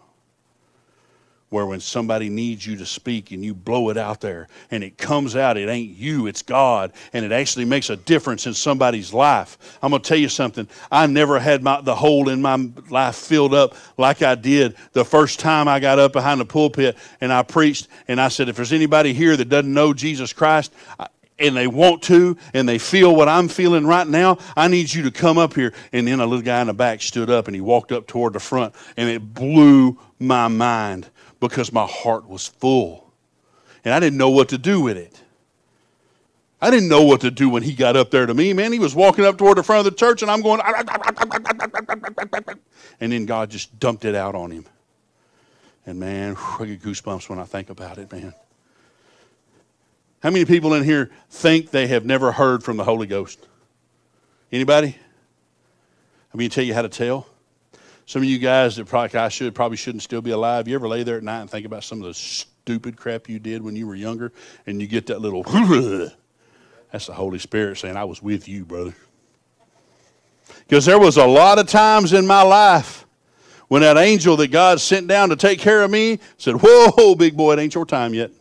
where 1.54 1.68
when 1.68 1.80
somebody 1.80 2.30
needs 2.30 2.66
you 2.66 2.76
to 2.76 2.86
speak 2.86 3.32
and 3.32 3.46
you 3.46 3.54
blow 3.54 3.90
it 3.90 3.98
out 3.98 4.20
there 4.20 4.48
and 4.72 4.84
it 4.84 4.98
comes 4.98 5.36
out, 5.36 5.56
it 5.56 5.70
ain't 5.70 5.96
you, 5.96 6.26
it's 6.26 6.42
God, 6.42 6.92
and 7.14 7.24
it 7.24 7.32
actually 7.32 7.64
makes 7.64 7.92
a 7.92 7.96
difference 7.96 8.48
in 8.48 8.56
somebody's 8.56 9.14
life. 9.14 9.78
I'm 9.84 9.92
going 9.92 10.02
to 10.02 10.08
tell 10.08 10.18
you 10.18 10.30
something. 10.30 10.68
I 10.92 11.06
never 11.06 11.40
had 11.40 11.62
my, 11.62 11.80
the 11.80 11.94
hole 11.94 12.30
in 12.30 12.42
my 12.42 12.72
life 12.90 13.16
filled 13.16 13.54
up 13.54 13.76
like 13.98 14.24
I 14.24 14.34
did 14.34 14.76
the 14.94 15.06
first 15.06 15.40
time 15.40 15.68
I 15.68 15.80
got 15.80 16.00
up 16.00 16.12
behind 16.12 16.42
the 16.42 16.46
pulpit 16.46 16.98
and 17.22 17.32
I 17.32 17.44
preached 17.44 17.88
and 18.08 18.20
I 18.20 18.30
said, 18.30 18.50
if 18.50 18.56
there's 18.56 18.74
anybody 18.74 19.14
here 19.14 19.38
that 19.38 19.46
doesn't 19.46 19.72
know 19.72 19.94
Jesus 19.94 20.34
Christ, 20.34 20.74
and 21.40 21.56
they 21.56 21.68
want 21.68 22.02
to 22.04 22.38
and 22.54 22.68
they 22.68 22.78
feel 22.78 23.16
what 23.16 23.28
I'm 23.28 23.48
feeling 23.48 23.86
right 23.86 24.08
now, 24.08 24.38
I 24.56 24.68
need 24.68 24.94
you 24.94 25.04
to 25.04 25.12
come 25.12 25.38
up 25.38 25.54
here. 25.54 25.74
And 25.92 26.08
then 26.08 26.20
a 26.20 26.26
little 26.26 26.44
guy 26.44 26.62
in 26.62 26.68
the 26.68 26.74
back 26.74 27.02
stood 27.02 27.30
up 27.30 27.48
and 27.48 27.56
he 27.56 27.62
walked 27.62 27.92
up 27.92 28.08
toward 28.08 28.34
the 28.34 28.40
front 28.40 28.76
and 28.98 29.10
it 29.10 29.34
blew 29.34 30.00
my 30.20 30.48
mind 30.48 31.10
because 31.44 31.74
my 31.74 31.86
heart 31.86 32.28
was 32.28 32.48
full. 32.48 33.12
And 33.84 33.94
I 33.94 34.00
didn't 34.00 34.18
know 34.18 34.30
what 34.30 34.50
to 34.50 34.58
do 34.58 34.82
with 34.82 34.98
it. 34.98 35.22
I 36.62 36.72
didn't 36.72 36.88
know 36.88 37.04
what 37.04 37.20
to 37.22 37.32
do 37.32 37.50
when 37.50 37.64
he 37.64 37.74
got 37.74 37.98
up 37.98 38.12
there 38.12 38.26
to 38.26 38.34
me, 38.34 38.54
man. 38.54 38.72
He 38.72 38.80
was 38.80 38.96
walking 38.96 39.26
up 39.26 39.38
toward 39.38 39.58
the 39.58 39.64
front 39.64 39.86
of 39.86 39.94
the 39.94 39.98
church, 39.98 40.22
and 40.22 40.32
I'm 40.32 40.42
going, 40.42 40.62
and 43.02 43.12
then 43.12 43.26
God 43.26 43.50
just 43.50 43.78
dumped 43.78 44.06
it 44.06 44.16
out 44.16 44.36
on 44.36 44.52
him. 44.52 44.66
And 45.86 46.00
man, 46.00 46.38
I 46.38 46.66
get 46.66 46.82
goosebumps 46.82 47.28
when 47.28 47.40
I 47.40 47.44
think 47.44 47.70
about 47.70 47.98
it, 47.98 48.10
man. 48.10 48.34
How 50.22 50.30
many 50.30 50.46
people 50.46 50.74
in 50.74 50.86
here 50.86 51.12
think 51.30 51.72
they 51.72 51.88
have 51.88 52.06
never 52.06 52.32
heard 52.32 52.64
from 52.64 52.78
the 52.78 52.86
Holy 52.86 53.08
Ghost? 53.08 53.46
Anybody? 54.50 54.96
I 56.34 56.38
mean, 56.38 56.50
tell 56.50 56.64
you 56.64 56.74
how 56.74 56.84
to 56.84 56.88
tell. 56.88 57.28
Some 58.06 58.22
of 58.22 58.28
you 58.28 58.38
guys 58.38 58.76
that 58.76 58.86
probably 58.86 59.18
I 59.18 59.30
should 59.30 59.56
probably 59.56 59.78
shouldn't 59.78 60.04
still 60.04 60.22
be 60.22 60.32
alive. 60.32 60.68
You 60.68 60.76
ever 60.76 60.88
lay 60.88 61.04
there 61.04 61.18
at 61.18 61.24
night 61.24 61.42
and 61.42 61.50
think 61.50 61.66
about 61.66 61.84
some 61.84 62.00
of 62.02 62.08
the 62.08 62.14
stupid 62.14 62.98
crap 62.98 63.30
you 63.30 63.40
did 63.40 63.62
when 63.62 63.76
you 63.76 63.88
were 63.88 63.96
younger, 63.96 64.32
and 64.66 64.82
you 64.82 64.88
get 64.88 65.08
that 65.08 65.22
little. 65.22 65.44
That's 66.92 67.08
the 67.08 67.14
Holy 67.14 67.40
Spirit 67.40 67.78
saying, 67.78 67.96
"I 67.96 68.04
was 68.04 68.22
with 68.22 68.48
you, 68.48 68.66
brother." 68.66 68.94
Because 70.68 70.86
there 70.86 71.00
was 71.00 71.18
a 71.18 71.26
lot 71.26 71.60
of 71.60 71.68
times 71.68 72.14
in 72.14 72.28
my 72.28 72.42
life 72.42 73.06
when 73.70 73.82
that 73.82 73.98
angel 73.98 74.36
that 74.38 74.50
God 74.50 74.80
sent 74.82 75.08
down 75.08 75.30
to 75.30 75.36
take 75.36 75.60
care 75.60 75.82
of 75.82 75.90
me 75.90 76.20
said, 76.38 76.56
"Whoa, 76.62 77.16
big 77.16 77.38
boy, 77.38 77.54
it 77.54 77.60
ain't 77.60 77.74
your 77.74 77.86
time 77.86 78.14
yet. 78.14 78.32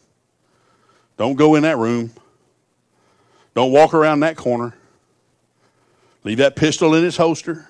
Don't 1.16 1.36
go 1.36 1.54
in 1.54 1.62
that 1.62 1.78
room. 1.78 2.10
Don't 3.54 3.70
walk 3.70 3.94
around 3.94 4.20
that 4.20 4.36
corner. 4.36 4.74
Leave 6.24 6.38
that 6.38 6.56
pistol 6.56 6.96
in 6.96 7.04
its 7.04 7.16
holster." 7.16 7.68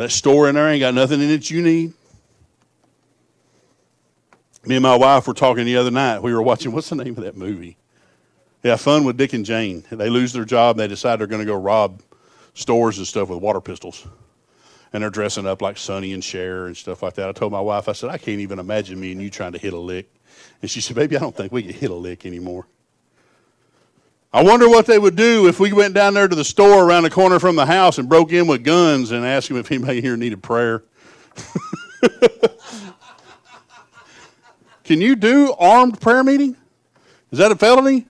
That 0.00 0.10
store 0.10 0.48
in 0.48 0.54
there 0.54 0.66
ain't 0.66 0.80
got 0.80 0.94
nothing 0.94 1.20
in 1.20 1.28
it 1.28 1.50
you 1.50 1.60
need. 1.60 1.92
Me 4.64 4.76
and 4.76 4.82
my 4.82 4.96
wife 4.96 5.26
were 5.26 5.34
talking 5.34 5.66
the 5.66 5.76
other 5.76 5.90
night. 5.90 6.22
We 6.22 6.32
were 6.32 6.40
watching, 6.40 6.72
what's 6.72 6.88
the 6.88 6.96
name 6.96 7.18
of 7.18 7.24
that 7.24 7.36
movie? 7.36 7.76
Yeah, 8.62 8.76
Fun 8.76 9.04
with 9.04 9.18
Dick 9.18 9.34
and 9.34 9.44
Jane. 9.44 9.84
They 9.90 10.08
lose 10.08 10.32
their 10.32 10.46
job. 10.46 10.76
And 10.76 10.80
they 10.80 10.88
decide 10.88 11.20
they're 11.20 11.26
going 11.26 11.42
to 11.42 11.46
go 11.46 11.54
rob 11.54 12.00
stores 12.54 12.96
and 12.96 13.06
stuff 13.06 13.28
with 13.28 13.40
water 13.42 13.60
pistols. 13.60 14.06
And 14.94 15.02
they're 15.02 15.10
dressing 15.10 15.46
up 15.46 15.60
like 15.60 15.76
Sonny 15.76 16.14
and 16.14 16.24
Cher 16.24 16.64
and 16.64 16.74
stuff 16.74 17.02
like 17.02 17.12
that. 17.16 17.28
I 17.28 17.32
told 17.32 17.52
my 17.52 17.60
wife, 17.60 17.86
I 17.86 17.92
said, 17.92 18.08
I 18.08 18.16
can't 18.16 18.40
even 18.40 18.58
imagine 18.58 18.98
me 18.98 19.12
and 19.12 19.20
you 19.20 19.28
trying 19.28 19.52
to 19.52 19.58
hit 19.58 19.74
a 19.74 19.78
lick. 19.78 20.10
And 20.62 20.70
she 20.70 20.80
said, 20.80 20.96
Baby, 20.96 21.18
I 21.18 21.20
don't 21.20 21.36
think 21.36 21.52
we 21.52 21.62
can 21.62 21.74
hit 21.74 21.90
a 21.90 21.94
lick 21.94 22.24
anymore. 22.24 22.66
I 24.32 24.44
wonder 24.44 24.68
what 24.68 24.86
they 24.86 24.98
would 24.98 25.16
do 25.16 25.48
if 25.48 25.58
we 25.58 25.72
went 25.72 25.92
down 25.94 26.14
there 26.14 26.28
to 26.28 26.36
the 26.36 26.44
store 26.44 26.84
around 26.84 27.02
the 27.02 27.10
corner 27.10 27.40
from 27.40 27.56
the 27.56 27.66
house 27.66 27.98
and 27.98 28.08
broke 28.08 28.32
in 28.32 28.46
with 28.46 28.62
guns 28.62 29.10
and 29.10 29.24
asked 29.24 29.48
them 29.48 29.56
if 29.56 29.72
anybody 29.72 30.00
here 30.00 30.16
needed 30.16 30.40
prayer. 30.42 30.84
Can 34.84 35.00
you 35.00 35.16
do 35.16 35.52
armed 35.58 36.00
prayer 36.00 36.22
meeting? 36.22 36.56
Is 37.32 37.38
that 37.38 37.50
a 37.50 37.56
felony? 37.56 38.06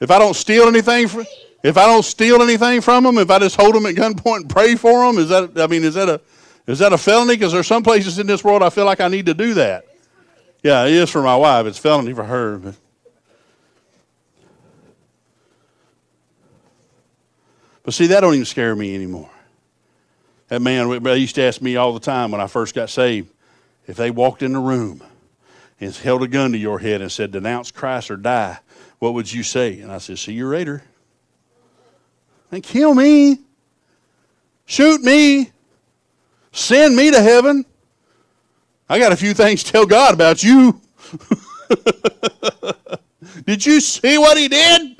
If 0.00 0.10
I 0.10 0.18
don't 0.18 0.34
steal 0.34 0.68
anything 0.68 1.08
from, 1.08 1.26
if 1.62 1.76
I 1.76 1.86
don't 1.86 2.04
steal 2.04 2.42
anything 2.42 2.80
from 2.80 3.04
them, 3.04 3.18
if 3.18 3.30
I 3.30 3.38
just 3.38 3.56
hold 3.56 3.74
them 3.74 3.86
at 3.86 3.94
gunpoint 3.94 4.36
and 4.36 4.50
pray 4.50 4.76
for 4.76 5.06
them, 5.06 5.18
is 5.18 5.28
that 5.28 5.58
I 5.58 5.66
mean 5.66 5.82
is 5.84 5.94
that 5.94 6.08
a 6.08 6.20
is 6.66 6.78
that 6.80 6.92
a 6.92 6.98
felony? 6.98 7.34
Because 7.34 7.52
there's 7.52 7.66
some 7.66 7.82
places 7.82 8.18
in 8.18 8.26
this 8.26 8.44
world 8.44 8.62
I 8.62 8.70
feel 8.70 8.84
like 8.84 9.00
I 9.00 9.08
need 9.08 9.26
to 9.26 9.34
do 9.34 9.54
that. 9.54 9.84
Yeah, 10.62 10.84
it 10.84 10.92
is 10.92 11.10
for 11.10 11.22
my 11.22 11.36
wife. 11.36 11.66
It's 11.66 11.78
felony 11.78 12.12
for 12.12 12.24
her. 12.24 12.58
But 12.58 12.74
But 17.88 17.94
see, 17.94 18.08
that 18.08 18.20
don't 18.20 18.34
even 18.34 18.44
scare 18.44 18.76
me 18.76 18.94
anymore. 18.94 19.30
That 20.48 20.60
man, 20.60 21.02
they 21.02 21.16
used 21.16 21.36
to 21.36 21.42
ask 21.42 21.62
me 21.62 21.76
all 21.76 21.94
the 21.94 22.00
time 22.00 22.30
when 22.30 22.38
I 22.38 22.46
first 22.46 22.74
got 22.74 22.90
saved, 22.90 23.32
if 23.86 23.96
they 23.96 24.10
walked 24.10 24.42
in 24.42 24.52
the 24.52 24.58
room 24.58 25.02
and 25.80 25.96
held 25.96 26.22
a 26.22 26.28
gun 26.28 26.52
to 26.52 26.58
your 26.58 26.80
head 26.80 27.00
and 27.00 27.10
said, 27.10 27.30
denounce 27.30 27.70
Christ 27.70 28.10
or 28.10 28.18
die, 28.18 28.58
what 28.98 29.14
would 29.14 29.32
you 29.32 29.42
say? 29.42 29.80
And 29.80 29.90
I 29.90 29.96
said, 29.96 30.18
see 30.18 30.34
you 30.34 30.48
later. 30.48 30.82
And 32.52 32.62
kill 32.62 32.92
me. 32.92 33.38
Shoot 34.66 35.00
me. 35.00 35.50
Send 36.52 36.94
me 36.94 37.10
to 37.10 37.22
heaven. 37.22 37.64
I 38.86 38.98
got 38.98 39.12
a 39.12 39.16
few 39.16 39.32
things 39.32 39.64
to 39.64 39.72
tell 39.72 39.86
God 39.86 40.12
about 40.12 40.42
you. 40.42 40.78
did 43.46 43.64
you 43.64 43.80
see 43.80 44.18
what 44.18 44.36
he 44.36 44.48
did? 44.48 44.98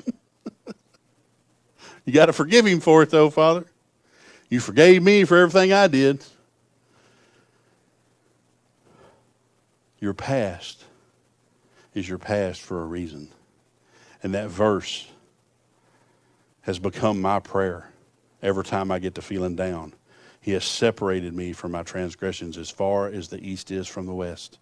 You 2.09 2.13
got 2.13 2.25
to 2.25 2.33
forgive 2.33 2.65
him 2.65 2.79
for 2.79 3.03
it, 3.03 3.11
though, 3.11 3.29
Father. 3.29 3.65
You 4.49 4.59
forgave 4.59 5.03
me 5.03 5.25
for 5.25 5.37
everything 5.37 5.71
I 5.71 5.85
did. 5.85 6.25
Your 9.99 10.15
past 10.15 10.85
is 11.93 12.09
your 12.09 12.17
past 12.17 12.61
for 12.61 12.81
a 12.81 12.85
reason. 12.85 13.29
And 14.23 14.33
that 14.33 14.49
verse 14.49 15.07
has 16.61 16.79
become 16.79 17.21
my 17.21 17.37
prayer 17.37 17.91
every 18.41 18.63
time 18.63 18.89
I 18.89 18.97
get 18.97 19.13
to 19.13 19.21
feeling 19.21 19.55
down. 19.55 19.93
He 20.41 20.53
has 20.53 20.65
separated 20.65 21.35
me 21.35 21.53
from 21.53 21.73
my 21.73 21.83
transgressions 21.83 22.57
as 22.57 22.71
far 22.71 23.05
as 23.05 23.27
the 23.27 23.39
east 23.47 23.69
is 23.69 23.87
from 23.87 24.07
the 24.07 24.15
west. 24.15 24.57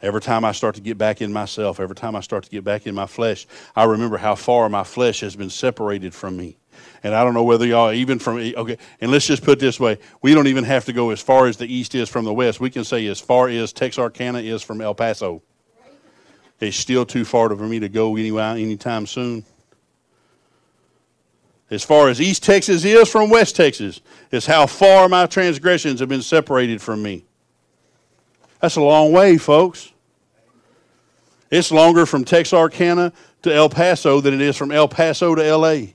Every 0.00 0.20
time 0.20 0.44
I 0.44 0.52
start 0.52 0.76
to 0.76 0.80
get 0.80 0.96
back 0.96 1.20
in 1.20 1.32
myself, 1.32 1.80
every 1.80 1.96
time 1.96 2.14
I 2.14 2.20
start 2.20 2.44
to 2.44 2.50
get 2.50 2.62
back 2.62 2.86
in 2.86 2.94
my 2.94 3.06
flesh, 3.06 3.46
I 3.74 3.84
remember 3.84 4.16
how 4.16 4.36
far 4.36 4.68
my 4.68 4.84
flesh 4.84 5.20
has 5.20 5.34
been 5.34 5.50
separated 5.50 6.14
from 6.14 6.36
me. 6.36 6.56
And 7.02 7.14
I 7.14 7.24
don't 7.24 7.34
know 7.34 7.42
whether 7.42 7.66
y'all, 7.66 7.92
even 7.92 8.20
from, 8.20 8.36
okay, 8.38 8.78
and 9.00 9.10
let's 9.10 9.26
just 9.26 9.42
put 9.42 9.58
this 9.58 9.80
way 9.80 9.98
we 10.22 10.34
don't 10.34 10.46
even 10.46 10.62
have 10.64 10.84
to 10.84 10.92
go 10.92 11.10
as 11.10 11.20
far 11.20 11.46
as 11.46 11.56
the 11.56 11.72
east 11.72 11.96
is 11.96 12.08
from 12.08 12.24
the 12.24 12.32
west. 12.32 12.60
We 12.60 12.70
can 12.70 12.84
say 12.84 13.06
as 13.08 13.20
far 13.20 13.48
as 13.48 13.72
Texarkana 13.72 14.40
is 14.40 14.62
from 14.62 14.80
El 14.80 14.94
Paso. 14.94 15.42
It's 16.60 16.76
still 16.76 17.04
too 17.04 17.24
far 17.24 17.48
for 17.54 17.66
me 17.66 17.80
to 17.80 17.88
go 17.88 18.16
anywhere 18.16 18.52
anytime 18.52 19.06
soon. 19.06 19.44
As 21.70 21.84
far 21.84 22.08
as 22.08 22.20
East 22.20 22.42
Texas 22.42 22.84
is 22.84 23.08
from 23.10 23.30
West 23.30 23.54
Texas, 23.54 24.00
is 24.30 24.46
how 24.46 24.66
far 24.66 25.08
my 25.08 25.26
transgressions 25.26 26.00
have 26.00 26.08
been 26.08 26.22
separated 26.22 26.80
from 26.80 27.02
me. 27.02 27.24
That's 28.60 28.76
a 28.76 28.80
long 28.80 29.12
way, 29.12 29.38
folks. 29.38 29.92
It's 31.50 31.70
longer 31.70 32.06
from 32.06 32.24
Texarkana 32.24 33.12
to 33.42 33.54
El 33.54 33.68
Paso 33.68 34.20
than 34.20 34.34
it 34.34 34.40
is 34.40 34.56
from 34.56 34.70
El 34.70 34.88
Paso 34.88 35.34
to 35.34 35.56
LA. 35.56 35.92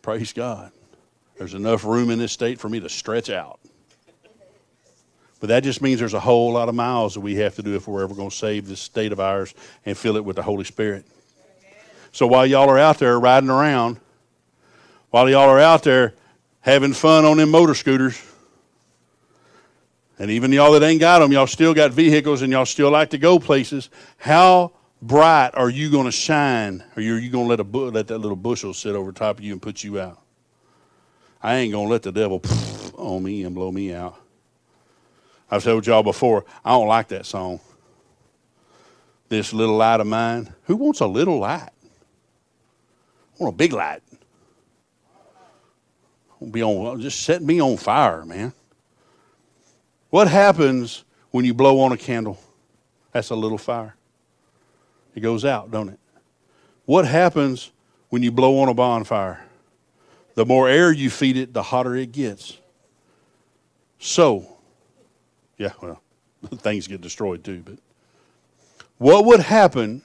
Praise 0.00 0.32
God. 0.32 0.72
There's 1.36 1.54
enough 1.54 1.84
room 1.84 2.10
in 2.10 2.18
this 2.18 2.32
state 2.32 2.58
for 2.58 2.68
me 2.68 2.80
to 2.80 2.88
stretch 2.88 3.30
out. 3.30 3.60
But 5.40 5.48
that 5.48 5.62
just 5.62 5.80
means 5.80 5.98
there's 5.98 6.14
a 6.14 6.20
whole 6.20 6.52
lot 6.52 6.68
of 6.68 6.74
miles 6.74 7.14
that 7.14 7.20
we 7.20 7.36
have 7.36 7.54
to 7.56 7.62
do 7.62 7.74
if 7.74 7.88
we're 7.88 8.02
ever 8.02 8.14
going 8.14 8.30
to 8.30 8.36
save 8.36 8.68
this 8.68 8.80
state 8.80 9.10
of 9.10 9.20
ours 9.20 9.54
and 9.86 9.96
fill 9.96 10.16
it 10.16 10.24
with 10.24 10.36
the 10.36 10.42
Holy 10.42 10.64
Spirit. 10.64 11.06
So 12.12 12.26
while 12.26 12.44
y'all 12.44 12.68
are 12.68 12.78
out 12.78 12.98
there 12.98 13.18
riding 13.18 13.48
around, 13.48 13.98
while 15.10 15.28
y'all 15.28 15.48
are 15.48 15.60
out 15.60 15.82
there 15.82 16.14
having 16.60 16.92
fun 16.92 17.24
on 17.24 17.38
them 17.38 17.50
motor 17.50 17.74
scooters, 17.74 18.20
and 20.20 20.30
even 20.30 20.52
y'all 20.52 20.72
that 20.72 20.82
ain't 20.82 21.00
got 21.00 21.20
them, 21.20 21.32
y'all 21.32 21.46
still 21.46 21.72
got 21.72 21.92
vehicles 21.92 22.42
and 22.42 22.52
y'all 22.52 22.66
still 22.66 22.90
like 22.90 23.08
to 23.08 23.18
go 23.18 23.38
places, 23.38 23.88
how 24.18 24.70
bright 25.00 25.52
are 25.54 25.70
you 25.70 25.90
going 25.90 26.04
to 26.04 26.12
shine? 26.12 26.84
Or 26.94 27.00
are 27.00 27.02
you 27.02 27.30
going 27.30 27.46
to 27.46 27.48
let, 27.48 27.58
a 27.58 27.64
bu- 27.64 27.90
let 27.90 28.06
that 28.08 28.18
little 28.18 28.36
bushel 28.36 28.74
sit 28.74 28.94
over 28.94 29.12
top 29.12 29.38
of 29.38 29.44
you 29.44 29.54
and 29.54 29.62
put 29.62 29.82
you 29.82 29.98
out? 29.98 30.20
I 31.42 31.56
ain't 31.56 31.72
going 31.72 31.86
to 31.86 31.90
let 31.90 32.02
the 32.02 32.12
devil 32.12 32.42
on 32.98 33.22
me 33.22 33.44
and 33.44 33.54
blow 33.54 33.72
me 33.72 33.94
out. 33.94 34.14
I've 35.50 35.64
told 35.64 35.86
y'all 35.86 36.02
before, 36.02 36.44
I 36.62 36.72
don't 36.72 36.86
like 36.86 37.08
that 37.08 37.24
song. 37.24 37.58
This 39.30 39.54
little 39.54 39.76
light 39.78 40.00
of 40.00 40.06
mine. 40.06 40.52
Who 40.64 40.76
wants 40.76 41.00
a 41.00 41.06
little 41.06 41.38
light? 41.38 41.70
I 41.72 43.38
want 43.38 43.54
a 43.54 43.56
big 43.56 43.72
light. 43.72 44.02
Be 46.50 46.62
on, 46.62 47.00
just 47.00 47.22
set 47.22 47.40
me 47.40 47.58
on 47.58 47.78
fire, 47.78 48.26
man. 48.26 48.52
What 50.10 50.28
happens 50.28 51.04
when 51.30 51.44
you 51.44 51.54
blow 51.54 51.80
on 51.80 51.92
a 51.92 51.96
candle? 51.96 52.38
That's 53.12 53.30
a 53.30 53.36
little 53.36 53.58
fire. 53.58 53.94
It 55.14 55.20
goes 55.20 55.44
out, 55.44 55.70
don't 55.70 55.88
it? 55.88 55.98
What 56.84 57.06
happens 57.06 57.70
when 58.08 58.22
you 58.22 58.32
blow 58.32 58.58
on 58.58 58.68
a 58.68 58.74
bonfire? 58.74 59.44
The 60.34 60.44
more 60.44 60.68
air 60.68 60.92
you 60.92 61.10
feed 61.10 61.36
it, 61.36 61.52
the 61.52 61.62
hotter 61.62 61.94
it 61.94 62.12
gets. 62.12 62.58
So, 63.98 64.56
yeah, 65.58 65.72
well, 65.80 66.00
things 66.56 66.86
get 66.86 67.00
destroyed 67.00 67.44
too, 67.44 67.62
but 67.64 67.78
what 68.98 69.24
would 69.24 69.40
happen? 69.40 70.02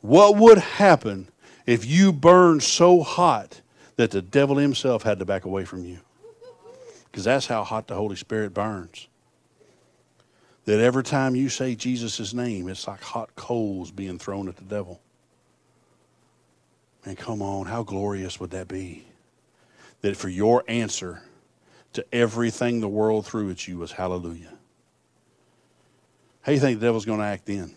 What 0.00 0.36
would 0.36 0.58
happen 0.58 1.28
if 1.66 1.84
you 1.84 2.12
burned 2.12 2.62
so 2.62 3.02
hot 3.02 3.60
that 3.96 4.10
the 4.10 4.22
devil 4.22 4.56
himself 4.56 5.02
had 5.02 5.18
to 5.18 5.24
back 5.24 5.44
away 5.44 5.64
from 5.64 5.84
you? 5.84 6.00
Because 7.12 7.24
that's 7.24 7.46
how 7.46 7.62
hot 7.62 7.88
the 7.88 7.94
Holy 7.94 8.16
Spirit 8.16 8.54
burns. 8.54 9.06
That 10.64 10.80
every 10.80 11.04
time 11.04 11.36
you 11.36 11.50
say 11.50 11.74
Jesus' 11.74 12.32
name, 12.32 12.68
it's 12.68 12.88
like 12.88 13.02
hot 13.02 13.36
coals 13.36 13.90
being 13.90 14.18
thrown 14.18 14.48
at 14.48 14.56
the 14.56 14.64
devil. 14.64 15.00
And 17.04 17.18
come 17.18 17.42
on, 17.42 17.66
how 17.66 17.82
glorious 17.82 18.40
would 18.40 18.52
that 18.52 18.66
be? 18.66 19.04
That 20.00 20.16
for 20.16 20.30
your 20.30 20.64
answer 20.68 21.22
to 21.92 22.04
everything 22.14 22.80
the 22.80 22.88
world 22.88 23.26
threw 23.26 23.50
at 23.50 23.68
you 23.68 23.78
was 23.78 23.92
hallelujah. 23.92 24.54
How 26.40 26.52
you 26.52 26.60
think 26.60 26.80
the 26.80 26.86
devil's 26.86 27.04
going 27.04 27.18
to 27.18 27.26
act 27.26 27.44
then? 27.44 27.74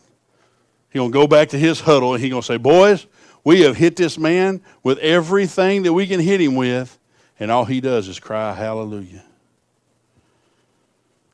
He's 0.89 1.00
going 1.00 1.12
to 1.12 1.13
go 1.13 1.28
back 1.28 1.50
to 1.50 1.58
his 1.58 1.82
huddle 1.82 2.13
and 2.13 2.24
he's 2.24 2.30
going 2.30 2.41
to 2.41 2.45
say, 2.45 2.58
Boys, 2.58 3.06
we 3.43 3.62
have 3.62 3.76
hit 3.76 3.98
this 3.98 4.17
man 4.17 4.62
with 4.82 4.98
everything 5.00 5.84
that 5.84 5.93
we 5.93 6.08
can 6.08 6.19
hit 6.21 6.39
him 6.39 6.56
with, 6.56 6.98
and 7.39 7.52
all 7.52 7.65
he 7.65 7.82
does 7.82 8.08
is 8.08 8.19
cry 8.19 8.54
hallelujah. 8.54 9.24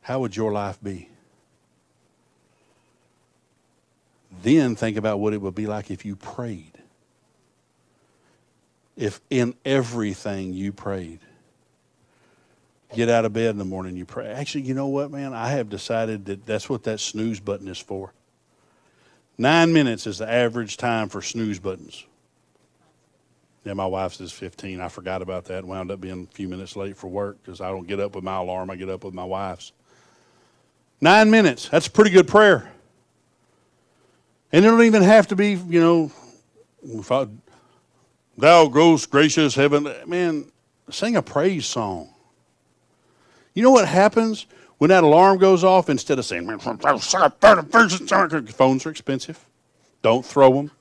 How 0.02 0.20
would 0.20 0.36
your 0.36 0.52
life 0.52 0.80
be? 0.82 1.10
Then 4.42 4.76
think 4.76 4.98
about 4.98 5.20
what 5.20 5.34
it 5.34 5.42
would 5.42 5.56
be 5.56 5.68
like 5.68 5.92
if 5.92 6.06
you 6.06 6.16
prayed. 6.16 6.72
If 8.98 9.22
in 9.30 9.56
everything 9.64 10.54
you 10.54 10.72
prayed. 10.72 11.20
Get 12.94 13.08
out 13.08 13.24
of 13.24 13.32
bed 13.32 13.52
in 13.52 13.58
the 13.58 13.66
morning, 13.66 13.96
you 13.96 14.06
pray. 14.06 14.28
Actually, 14.28 14.64
you 14.64 14.74
know 14.74 14.88
what, 14.88 15.12
man? 15.12 15.34
I 15.34 15.50
have 15.50 15.70
decided 15.70 16.26
that 16.26 16.46
that's 16.46 16.68
what 16.68 16.84
that 16.84 17.00
snooze 17.00 17.40
button 17.40 17.68
is 17.68 17.80
for. 17.80 18.14
Nine 19.38 19.72
minutes 19.72 20.06
is 20.08 20.18
the 20.18 20.30
average 20.30 20.78
time 20.78 21.08
for 21.08 21.22
snooze 21.22 21.60
buttons. 21.60 22.06
Yeah, 23.64 23.74
my 23.74 23.86
wife's 23.86 24.18
says 24.18 24.32
15. 24.32 24.82
I 24.82 24.88
forgot 24.88 25.22
about 25.22 25.46
that. 25.46 25.64
Wound 25.64 25.92
up 25.92 26.02
being 26.02 26.28
a 26.30 26.34
few 26.34 26.48
minutes 26.48 26.76
late 26.76 26.98
for 26.98 27.08
work 27.08 27.38
because 27.44 27.62
I 27.62 27.70
don't 27.70 27.88
get 27.88 28.00
up 28.00 28.16
with 28.16 28.24
my 28.24 28.38
alarm. 28.38 28.72
I 28.72 28.76
get 28.76 28.90
up 28.90 29.04
with 29.04 29.14
my 29.14 29.24
wife's. 29.24 29.72
Nine 31.00 31.30
minutes. 31.30 31.70
That's 31.70 31.88
a 31.88 31.92
pretty 31.92 32.12
good 32.12 32.28
prayer. 32.28 32.72
And 34.52 34.66
it 34.66 34.68
don't 34.68 34.84
even 34.84 35.04
have 35.04 35.28
to 35.28 35.36
be, 35.36 35.54
you 35.54 35.80
know, 35.80 36.12
if 36.84 37.12
I, 37.12 37.28
thou 38.38 38.68
gross 38.68 39.06
gracious 39.06 39.56
heaven. 39.56 39.92
Man, 40.08 40.52
sing 40.90 41.16
a 41.16 41.22
praise 41.22 41.66
song. 41.66 42.10
You 43.54 43.64
know 43.64 43.72
what 43.72 43.88
happens 43.88 44.48
when 44.80 44.90
that 44.90 45.04
alarm 45.04 45.38
goes 45.38 45.64
off? 45.64 45.90
Instead 45.90 46.20
of 46.20 46.26
saying, 46.26 46.48
phones 46.58 46.86
are 48.86 48.90
expensive. 48.90 49.46
Don't 50.02 50.26
throw 50.26 50.54
them. 50.54 50.72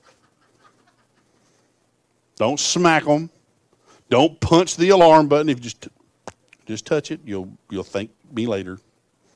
Don't 2.41 2.59
smack 2.59 3.05
them. 3.05 3.29
Don't 4.09 4.39
punch 4.39 4.75
the 4.75 4.89
alarm 4.89 5.27
button. 5.27 5.47
If 5.47 5.59
you 5.59 5.61
just 5.61 5.89
just 6.65 6.87
touch 6.87 7.11
it, 7.11 7.19
you'll 7.23 7.55
you'll 7.69 7.83
thank 7.83 8.09
me 8.33 8.47
later. 8.47 8.79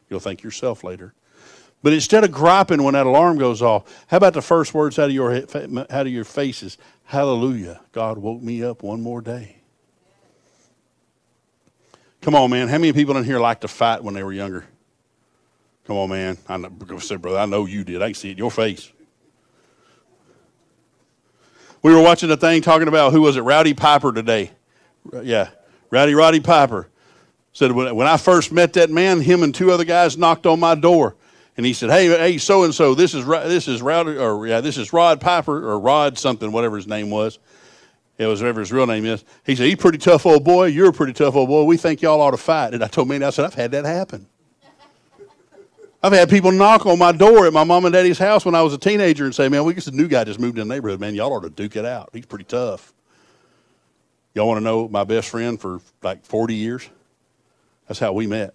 You'll 0.09 0.19
thank 0.19 0.41
yourself 0.41 0.83
later. 0.83 1.13
But 1.83 1.93
instead 1.93 2.23
of 2.23 2.31
griping 2.31 2.81
when 2.81 2.95
that 2.95 3.05
alarm 3.05 3.37
goes 3.37 3.61
off, 3.61 3.83
how 4.07 4.17
about 4.17 4.33
the 4.33 4.41
first 4.41 4.73
words 4.73 4.97
out 4.97 5.09
of 5.09 5.11
your 5.11 5.35
out 5.35 5.91
of 5.91 6.07
your 6.07 6.23
faces? 6.23 6.79
Hallelujah! 7.03 7.79
God 7.91 8.17
woke 8.17 8.41
me 8.41 8.63
up 8.63 8.81
one 8.81 9.01
more 9.01 9.21
day. 9.21 9.57
Come 12.21 12.33
on, 12.33 12.49
man. 12.49 12.69
How 12.69 12.79
many 12.79 12.91
people 12.91 13.15
in 13.17 13.23
here 13.23 13.39
like 13.39 13.61
to 13.61 13.67
fight 13.67 14.03
when 14.03 14.15
they 14.15 14.23
were 14.23 14.33
younger? 14.33 14.65
Come 15.85 15.97
on, 15.97 16.09
man. 16.09 16.39
I 16.49 16.57
know, 16.57 16.69
brother, 16.69 17.37
I 17.37 17.45
know 17.45 17.67
you 17.67 17.83
did. 17.83 18.01
I 18.01 18.07
can 18.07 18.15
see 18.15 18.29
it 18.29 18.31
in 18.31 18.37
your 18.39 18.49
face. 18.49 18.91
We 21.85 21.93
were 21.93 22.01
watching 22.01 22.31
a 22.31 22.35
thing 22.35 22.63
talking 22.63 22.87
about 22.87 23.11
who 23.11 23.21
was 23.21 23.37
it? 23.37 23.41
Rowdy 23.41 23.75
Piper 23.75 24.11
today. 24.11 24.49
Yeah, 25.21 25.49
Rowdy 25.91 26.15
Roddy 26.15 26.39
Piper 26.39 26.89
said 27.53 27.73
when 27.73 28.07
I 28.07 28.17
first 28.17 28.51
met 28.51 28.73
that 28.73 28.89
man, 28.89 29.21
him 29.21 29.43
and 29.43 29.53
two 29.53 29.69
other 29.69 29.83
guys 29.83 30.17
knocked 30.17 30.47
on 30.47 30.59
my 30.59 30.73
door, 30.73 31.15
and 31.55 31.63
he 31.63 31.73
said, 31.73 31.91
"Hey, 31.91 32.07
hey, 32.07 32.39
so 32.39 32.63
and 32.63 32.73
so, 32.73 32.95
this 32.95 33.13
is 33.13 33.23
this 33.27 33.67
is 33.67 33.83
Rowdy, 33.83 34.17
or 34.17 34.47
yeah, 34.47 34.61
this 34.61 34.79
is 34.79 34.93
Rod 34.93 35.21
Piper 35.21 35.69
or 35.69 35.79
Rod 35.79 36.17
something, 36.17 36.51
whatever 36.51 36.75
his 36.75 36.87
name 36.87 37.11
was." 37.11 37.37
It 38.17 38.25
was 38.25 38.41
whatever 38.41 38.61
his 38.61 38.71
real 38.71 38.87
name 38.87 39.05
is. 39.05 39.23
He 39.45 39.55
said, 39.55 39.67
He's 39.67 39.75
pretty 39.75 39.99
tough 39.99 40.25
old 40.25 40.43
boy. 40.43 40.67
You're 40.67 40.89
a 40.89 40.93
pretty 40.93 41.13
tough 41.13 41.35
old 41.35 41.49
boy. 41.49 41.65
We 41.65 41.77
think 41.77 42.01
y'all 42.01 42.19
ought 42.19 42.31
to 42.31 42.37
fight. 42.37 42.73
And 42.73 42.83
I 42.83 42.87
told 42.87 43.09
me, 43.09 43.21
I 43.21 43.29
said, 43.29 43.45
I've 43.45 43.53
had 43.53 43.71
that 43.71 43.85
happen. 43.85 44.25
I've 46.05 46.13
had 46.13 46.29
people 46.29 46.51
knock 46.51 46.85
on 46.85 46.99
my 46.99 47.11
door 47.11 47.47
at 47.47 47.53
my 47.53 47.63
mom 47.63 47.83
and 47.85 47.91
daddy's 47.91 48.19
house 48.19 48.45
when 48.45 48.53
I 48.53 48.61
was 48.61 48.75
a 48.75 48.77
teenager 48.77 49.25
and 49.25 49.33
say, 49.33 49.49
Man, 49.49 49.63
we 49.63 49.73
got 49.73 49.87
a 49.87 49.91
new 49.91 50.07
guy 50.07 50.23
just 50.23 50.39
moved 50.39 50.59
in 50.59 50.67
the 50.67 50.75
neighborhood. 50.75 50.99
Man, 50.99 51.15
y'all 51.15 51.33
ought 51.33 51.41
to 51.41 51.49
duke 51.49 51.75
it 51.75 51.83
out. 51.83 52.11
He's 52.13 52.27
pretty 52.27 52.43
tough. 52.43 52.93
Y'all 54.35 54.47
want 54.47 54.59
to 54.59 54.63
know 54.63 54.87
my 54.87 55.03
best 55.03 55.29
friend 55.29 55.59
for 55.59 55.81
like 56.03 56.23
40 56.23 56.53
years? 56.53 56.87
That's 57.87 57.99
how 57.99 58.13
we 58.13 58.27
met. 58.27 58.53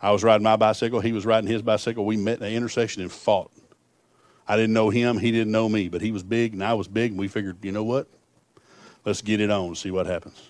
I 0.00 0.10
was 0.12 0.24
riding 0.24 0.42
my 0.42 0.56
bicycle. 0.56 1.00
He 1.00 1.12
was 1.12 1.26
riding 1.26 1.50
his 1.50 1.60
bicycle. 1.60 2.06
We 2.06 2.16
met 2.16 2.34
at 2.34 2.40
the 2.40 2.52
intersection 2.52 3.02
and 3.02 3.12
fought. 3.12 3.52
I 4.48 4.56
didn't 4.56 4.72
know 4.72 4.88
him. 4.88 5.18
He 5.18 5.32
didn't 5.32 5.52
know 5.52 5.68
me, 5.68 5.90
but 5.90 6.00
he 6.00 6.12
was 6.12 6.22
big 6.22 6.54
and 6.54 6.64
I 6.64 6.72
was 6.72 6.88
big. 6.88 7.10
And 7.10 7.20
we 7.20 7.28
figured, 7.28 7.58
you 7.60 7.72
know 7.72 7.84
what? 7.84 8.08
Let's 9.04 9.20
get 9.20 9.38
it 9.42 9.50
on, 9.50 9.74
see 9.74 9.90
what 9.90 10.06
happens. 10.06 10.48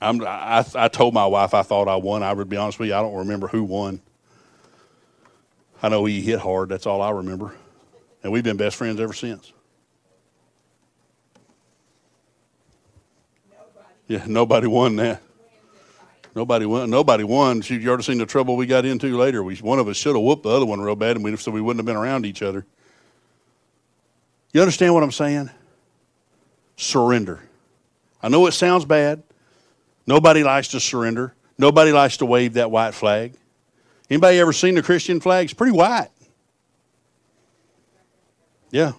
I'm, 0.00 0.22
I, 0.22 0.64
I 0.74 0.88
told 0.88 1.14
my 1.14 1.26
wife 1.26 1.54
I 1.54 1.62
thought 1.62 1.88
I 1.88 1.96
won. 1.96 2.22
I 2.22 2.32
would 2.32 2.48
be 2.48 2.56
honest 2.56 2.78
with 2.78 2.88
you, 2.88 2.94
I 2.94 3.02
don't 3.02 3.16
remember 3.16 3.48
who 3.48 3.64
won. 3.64 4.00
I 5.82 5.88
know 5.88 6.04
he 6.04 6.20
hit 6.20 6.40
hard. 6.40 6.68
That's 6.68 6.86
all 6.86 7.02
I 7.02 7.10
remember. 7.10 7.54
And 8.22 8.32
we've 8.32 8.44
been 8.44 8.56
best 8.56 8.76
friends 8.76 9.00
ever 9.00 9.12
since. 9.12 9.52
Nobody. 13.50 13.94
Yeah, 14.06 14.24
nobody 14.26 14.66
won 14.66 14.96
that. 14.96 15.22
Nobody 16.34 16.66
won. 16.66 16.90
Nobody 16.90 17.24
won. 17.24 17.62
You 17.66 17.88
already 17.88 18.02
seen 18.02 18.18
the 18.18 18.26
trouble 18.26 18.56
we 18.56 18.66
got 18.66 18.84
into 18.84 19.16
later. 19.16 19.42
We, 19.42 19.56
one 19.56 19.78
of 19.78 19.88
us 19.88 19.96
should 19.96 20.16
have 20.16 20.24
whooped 20.24 20.42
the 20.42 20.50
other 20.50 20.66
one 20.66 20.80
real 20.80 20.96
bad, 20.96 21.16
and 21.16 21.24
we, 21.24 21.36
so 21.36 21.50
we 21.50 21.60
wouldn't 21.60 21.80
have 21.80 21.86
been 21.86 21.96
around 21.96 22.26
each 22.26 22.42
other. 22.42 22.66
You 24.52 24.60
understand 24.60 24.94
what 24.94 25.02
I'm 25.02 25.12
saying? 25.12 25.50
surrender. 26.76 27.40
I 28.22 28.28
know 28.28 28.46
it 28.46 28.52
sounds 28.52 28.84
bad. 28.84 29.22
Nobody 30.06 30.42
likes 30.42 30.68
to 30.68 30.80
surrender. 30.80 31.34
Nobody 31.56 31.92
likes 31.92 32.18
to 32.18 32.26
wave 32.26 32.54
that 32.54 32.70
white 32.70 32.94
flag. 32.94 33.34
Anybody 34.10 34.38
ever 34.38 34.52
seen 34.52 34.76
a 34.76 34.82
Christian 34.82 35.20
flag? 35.20 35.44
It's 35.44 35.54
pretty 35.54 35.72
white. 35.72 36.10
Yeah. 38.70 38.92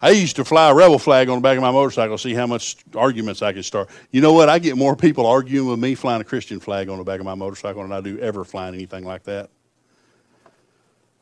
I 0.00 0.10
used 0.10 0.34
to 0.36 0.44
fly 0.44 0.70
a 0.70 0.74
rebel 0.74 0.98
flag 0.98 1.28
on 1.28 1.36
the 1.36 1.42
back 1.42 1.56
of 1.56 1.62
my 1.62 1.70
motorcycle, 1.70 2.18
see 2.18 2.34
how 2.34 2.48
much 2.48 2.76
arguments 2.96 3.40
I 3.40 3.52
could 3.52 3.64
start. 3.64 3.88
You 4.10 4.20
know 4.20 4.32
what? 4.32 4.48
I 4.48 4.58
get 4.58 4.76
more 4.76 4.96
people 4.96 5.26
arguing 5.26 5.68
with 5.68 5.78
me 5.78 5.94
flying 5.94 6.20
a 6.20 6.24
Christian 6.24 6.58
flag 6.58 6.88
on 6.88 6.98
the 6.98 7.04
back 7.04 7.20
of 7.20 7.26
my 7.26 7.36
motorcycle 7.36 7.82
than 7.82 7.92
I 7.92 8.00
do 8.00 8.18
ever 8.18 8.44
flying 8.44 8.74
anything 8.74 9.04
like 9.04 9.22
that. 9.24 9.50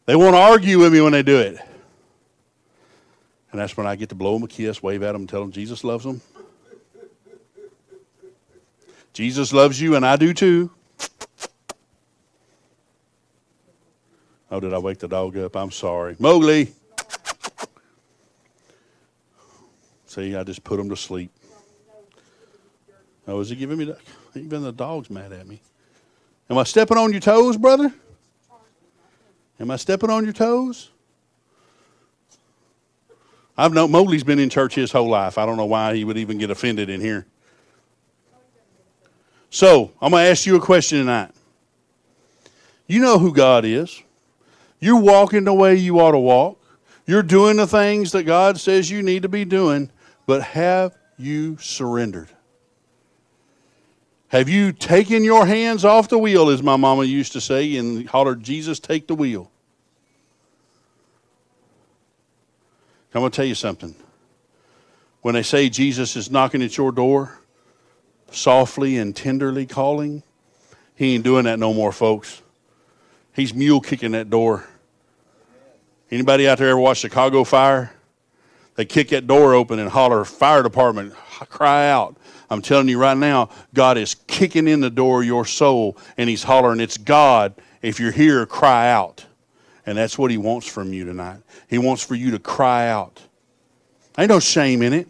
They 0.06 0.16
want 0.16 0.34
to 0.34 0.38
argue 0.38 0.78
with 0.78 0.94
me 0.94 1.02
when 1.02 1.12
they 1.12 1.22
do 1.22 1.38
it. 1.38 1.58
And 3.52 3.60
that's 3.60 3.76
when 3.76 3.86
I 3.86 3.96
get 3.96 4.08
to 4.08 4.14
blow 4.14 4.32
them 4.34 4.44
a 4.44 4.48
kiss, 4.48 4.82
wave 4.82 5.02
at 5.02 5.12
them, 5.12 5.26
tell 5.26 5.40
them 5.42 5.52
Jesus 5.52 5.84
loves 5.84 6.04
them. 6.04 6.22
Jesus 9.20 9.52
loves 9.52 9.78
you, 9.78 9.96
and 9.96 10.06
I 10.06 10.16
do 10.16 10.32
too. 10.32 10.70
Oh, 14.50 14.60
did 14.60 14.72
I 14.72 14.78
wake 14.78 14.96
the 14.96 15.08
dog 15.08 15.36
up? 15.36 15.54
I'm 15.56 15.70
sorry. 15.70 16.16
Mowgli. 16.18 16.72
See, 20.06 20.34
I 20.34 20.42
just 20.42 20.64
put 20.64 20.80
him 20.80 20.88
to 20.88 20.96
sleep. 20.96 21.30
Oh, 23.28 23.40
is 23.40 23.50
he 23.50 23.56
giving 23.56 23.76
me 23.76 23.84
the, 23.84 23.98
even 24.36 24.62
the 24.62 24.72
dog's 24.72 25.10
mad 25.10 25.32
at 25.32 25.46
me? 25.46 25.60
Am 26.48 26.56
I 26.56 26.62
stepping 26.62 26.96
on 26.96 27.12
your 27.12 27.20
toes, 27.20 27.58
brother? 27.58 27.92
Am 29.60 29.70
I 29.70 29.76
stepping 29.76 30.08
on 30.08 30.24
your 30.24 30.32
toes? 30.32 30.92
I've 33.58 33.74
known 33.74 33.90
Mowgli's 33.90 34.24
been 34.24 34.38
in 34.38 34.48
church 34.48 34.76
his 34.76 34.90
whole 34.90 35.10
life. 35.10 35.36
I 35.36 35.44
don't 35.44 35.58
know 35.58 35.66
why 35.66 35.94
he 35.94 36.04
would 36.04 36.16
even 36.16 36.38
get 36.38 36.50
offended 36.50 36.88
in 36.88 37.02
here. 37.02 37.26
So, 39.50 39.92
I'm 40.00 40.12
going 40.12 40.24
to 40.24 40.30
ask 40.30 40.46
you 40.46 40.56
a 40.56 40.60
question 40.60 40.98
tonight. 40.98 41.32
You 42.86 43.00
know 43.00 43.18
who 43.18 43.34
God 43.34 43.64
is. 43.64 44.02
You're 44.78 45.00
walking 45.00 45.44
the 45.44 45.52
way 45.52 45.74
you 45.74 46.00
ought 46.00 46.12
to 46.12 46.18
walk. 46.18 46.58
You're 47.04 47.24
doing 47.24 47.56
the 47.56 47.66
things 47.66 48.12
that 48.12 48.22
God 48.22 48.60
says 48.60 48.90
you 48.90 49.02
need 49.02 49.22
to 49.22 49.28
be 49.28 49.44
doing, 49.44 49.90
but 50.26 50.42
have 50.42 50.96
you 51.18 51.58
surrendered? 51.58 52.28
Have 54.28 54.48
you 54.48 54.70
taken 54.70 55.24
your 55.24 55.44
hands 55.44 55.84
off 55.84 56.08
the 56.08 56.18
wheel, 56.18 56.50
as 56.50 56.62
my 56.62 56.76
mama 56.76 57.02
used 57.02 57.32
to 57.32 57.40
say, 57.40 57.76
and 57.76 58.08
hollered, 58.08 58.44
Jesus, 58.44 58.78
take 58.78 59.08
the 59.08 59.16
wheel? 59.16 59.50
I'm 63.12 63.22
going 63.22 63.32
to 63.32 63.36
tell 63.36 63.44
you 63.44 63.56
something. 63.56 63.96
When 65.22 65.34
they 65.34 65.42
say 65.42 65.68
Jesus 65.68 66.14
is 66.14 66.30
knocking 66.30 66.62
at 66.62 66.76
your 66.76 66.92
door, 66.92 67.39
softly 68.30 68.98
and 68.98 69.14
tenderly 69.14 69.66
calling, 69.66 70.22
he 70.94 71.14
ain't 71.14 71.24
doing 71.24 71.44
that 71.44 71.58
no 71.58 71.72
more, 71.72 71.92
folks. 71.92 72.42
He's 73.34 73.54
mule 73.54 73.80
kicking 73.80 74.12
that 74.12 74.28
door. 74.28 74.66
Anybody 76.10 76.48
out 76.48 76.58
there 76.58 76.68
ever 76.68 76.78
watch 76.78 76.98
Chicago 76.98 77.44
Fire? 77.44 77.92
They 78.74 78.84
kick 78.84 79.08
that 79.08 79.26
door 79.26 79.54
open 79.54 79.78
and 79.78 79.88
holler, 79.88 80.24
fire 80.24 80.62
department, 80.62 81.14
cry 81.48 81.90
out. 81.90 82.16
I'm 82.50 82.62
telling 82.62 82.88
you 82.88 82.98
right 82.98 83.16
now, 83.16 83.50
God 83.74 83.96
is 83.96 84.14
kicking 84.26 84.66
in 84.66 84.80
the 84.80 84.90
door 84.90 85.20
of 85.20 85.26
your 85.26 85.44
soul 85.44 85.96
and 86.16 86.28
He's 86.28 86.42
hollering, 86.42 86.80
It's 86.80 86.96
God. 86.96 87.54
If 87.82 88.00
you're 88.00 88.10
here, 88.10 88.44
cry 88.46 88.90
out. 88.90 89.24
And 89.86 89.96
that's 89.96 90.18
what 90.18 90.30
He 90.30 90.36
wants 90.36 90.66
from 90.66 90.92
you 90.92 91.04
tonight. 91.04 91.38
He 91.68 91.78
wants 91.78 92.04
for 92.04 92.14
you 92.14 92.32
to 92.32 92.38
cry 92.38 92.88
out. 92.88 93.22
Ain't 94.18 94.28
no 94.28 94.40
shame 94.40 94.82
in 94.82 94.92
it. 94.92 95.08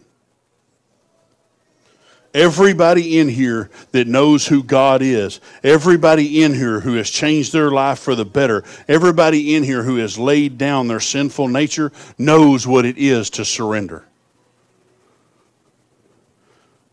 Everybody 2.33 3.19
in 3.19 3.27
here 3.27 3.69
that 3.91 4.07
knows 4.07 4.47
who 4.47 4.63
God 4.63 5.01
is, 5.01 5.41
everybody 5.63 6.43
in 6.43 6.53
here 6.53 6.79
who 6.79 6.93
has 6.95 7.09
changed 7.09 7.51
their 7.51 7.71
life 7.71 7.99
for 7.99 8.15
the 8.15 8.23
better, 8.23 8.63
everybody 8.87 9.53
in 9.53 9.63
here 9.63 9.83
who 9.83 9.97
has 9.97 10.17
laid 10.17 10.57
down 10.57 10.87
their 10.87 11.01
sinful 11.01 11.49
nature 11.49 11.91
knows 12.17 12.65
what 12.65 12.85
it 12.85 12.97
is 12.97 13.29
to 13.31 13.43
surrender. 13.43 14.05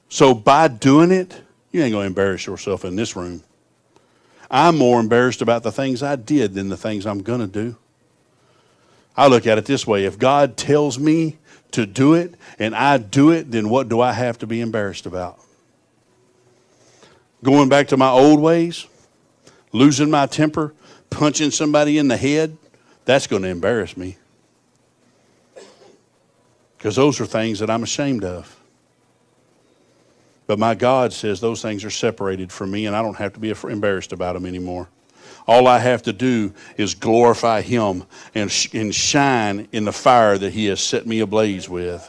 So 0.09 0.35
by 0.35 0.69
doing 0.69 1.13
it, 1.13 1.41
you 1.71 1.83
ain't 1.83 1.93
going 1.93 2.05
to 2.05 2.09
embarrass 2.09 2.47
yourself 2.47 2.85
in 2.85 2.97
this 2.97 3.15
room. 3.15 3.45
I'm 4.51 4.77
more 4.77 4.99
embarrassed 4.99 5.43
about 5.43 5.63
the 5.63 5.71
things 5.71 6.03
I 6.03 6.17
did 6.17 6.55
than 6.55 6.69
the 6.69 6.77
things 6.77 7.07
I'm 7.07 7.23
going 7.23 7.41
to 7.41 7.47
do. 7.47 7.77
I 9.17 9.27
look 9.27 9.47
at 9.47 9.59
it 9.59 9.67
this 9.67 9.87
way 9.87 10.05
if 10.05 10.19
God 10.19 10.57
tells 10.57 10.99
me 10.99 11.39
to 11.73 11.87
do 11.87 12.15
it 12.15 12.35
and 12.59 12.75
I 12.75 12.99
do 12.99 13.31
it, 13.31 13.51
then 13.51 13.69
what 13.69 13.89
do 13.89 14.01
I 14.01 14.13
have 14.13 14.39
to 14.39 14.47
be 14.47 14.61
embarrassed 14.61 15.07
about? 15.07 15.39
Going 17.43 17.69
back 17.69 17.89
to 17.89 17.97
my 17.97 18.11
old 18.11 18.41
ways, 18.41 18.87
losing 19.73 20.11
my 20.11 20.27
temper, 20.27 20.75
punching 21.11 21.51
somebody 21.51 21.99
in 21.99 22.09
the 22.09 22.17
head, 22.17 22.57
that's 23.05 23.27
going 23.27 23.43
to 23.43 23.49
embarrass 23.49 23.97
me. 23.97 24.17
Because 26.77 26.97
those 26.97 27.21
are 27.21 27.27
things 27.27 27.59
that 27.59 27.71
I'm 27.71 27.83
ashamed 27.83 28.25
of. 28.25 28.55
But 30.47 30.59
my 30.59 30.75
God 30.75 31.13
says 31.13 31.41
those 31.41 31.61
things 31.61 31.85
are 31.85 31.91
separated 31.91 32.51
from 32.51 32.71
me 32.71 32.87
and 32.87 32.97
I 32.97 33.03
don't 33.03 33.17
have 33.17 33.35
to 33.35 33.41
be 33.41 33.51
embarrassed 33.51 34.13
about 34.13 34.33
them 34.33 34.47
anymore. 34.47 34.89
All 35.49 35.67
I 35.67 35.79
have 35.79 36.03
to 36.03 36.13
do 36.13 36.53
is 36.77 36.95
glorify 36.95 37.63
Him 37.63 38.05
and, 38.35 38.53
sh- 38.53 38.69
and 38.75 38.95
shine 38.95 39.67
in 39.73 39.87
the 39.87 39.93
fire 39.93 40.37
that 40.37 40.53
He 40.53 40.67
has 40.67 40.79
set 40.79 41.07
me 41.07 41.21
ablaze 41.21 41.71
with. 41.71 42.09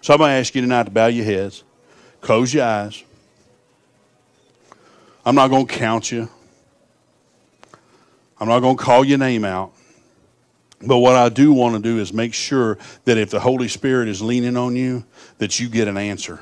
So 0.00 0.14
I'm 0.14 0.18
going 0.18 0.30
to 0.30 0.34
ask 0.34 0.54
you 0.54 0.62
tonight 0.62 0.84
to 0.84 0.90
bow 0.90 1.08
your 1.08 1.26
heads, 1.26 1.62
close 2.22 2.54
your 2.54 2.64
eyes. 2.64 3.04
I'm 5.26 5.34
not 5.34 5.48
going 5.48 5.66
to 5.66 5.74
count 5.74 6.10
you. 6.10 6.30
I'm 8.40 8.48
not 8.48 8.60
going 8.60 8.78
to 8.78 8.82
call 8.82 9.04
your 9.04 9.18
name 9.18 9.44
out. 9.44 9.72
But 10.82 10.98
what 10.98 11.14
I 11.14 11.28
do 11.28 11.52
want 11.52 11.74
to 11.74 11.82
do 11.82 11.98
is 11.98 12.14
make 12.14 12.32
sure 12.32 12.78
that 13.04 13.18
if 13.18 13.28
the 13.28 13.40
Holy 13.40 13.68
Spirit 13.68 14.08
is 14.08 14.22
leaning 14.22 14.56
on 14.56 14.74
you, 14.74 15.04
that 15.36 15.60
you 15.60 15.68
get 15.68 15.86
an 15.86 15.98
answer. 15.98 16.40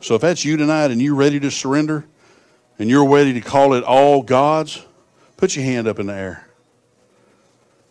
So 0.00 0.16
if 0.16 0.20
that's 0.20 0.44
you 0.44 0.58
tonight 0.58 0.90
and 0.90 1.00
you're 1.00 1.14
ready 1.14 1.40
to 1.40 1.50
surrender, 1.50 2.04
and 2.78 2.90
you're 2.90 3.08
ready 3.08 3.32
to 3.34 3.40
call 3.40 3.74
it 3.74 3.84
all 3.84 4.22
God's, 4.22 4.84
put 5.36 5.56
your 5.56 5.64
hand 5.64 5.86
up 5.86 5.98
in 5.98 6.06
the 6.06 6.14
air. 6.14 6.48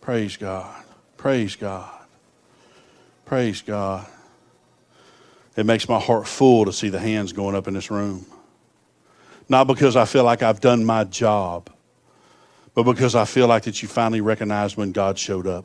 Praise 0.00 0.36
God. 0.36 0.84
Praise 1.16 1.56
God. 1.56 1.90
Praise 3.24 3.62
God. 3.62 4.06
It 5.56 5.64
makes 5.64 5.88
my 5.88 5.98
heart 5.98 6.26
full 6.26 6.64
to 6.66 6.72
see 6.72 6.88
the 6.88 6.98
hands 6.98 7.32
going 7.32 7.54
up 7.54 7.68
in 7.68 7.74
this 7.74 7.90
room. 7.90 8.26
Not 9.48 9.66
because 9.66 9.96
I 9.96 10.04
feel 10.04 10.24
like 10.24 10.42
I've 10.42 10.60
done 10.60 10.84
my 10.84 11.04
job, 11.04 11.70
but 12.74 12.82
because 12.82 13.14
I 13.14 13.24
feel 13.24 13.46
like 13.46 13.64
that 13.64 13.82
you 13.82 13.88
finally 13.88 14.20
recognized 14.20 14.76
when 14.76 14.92
God 14.92 15.18
showed 15.18 15.46
up. 15.46 15.64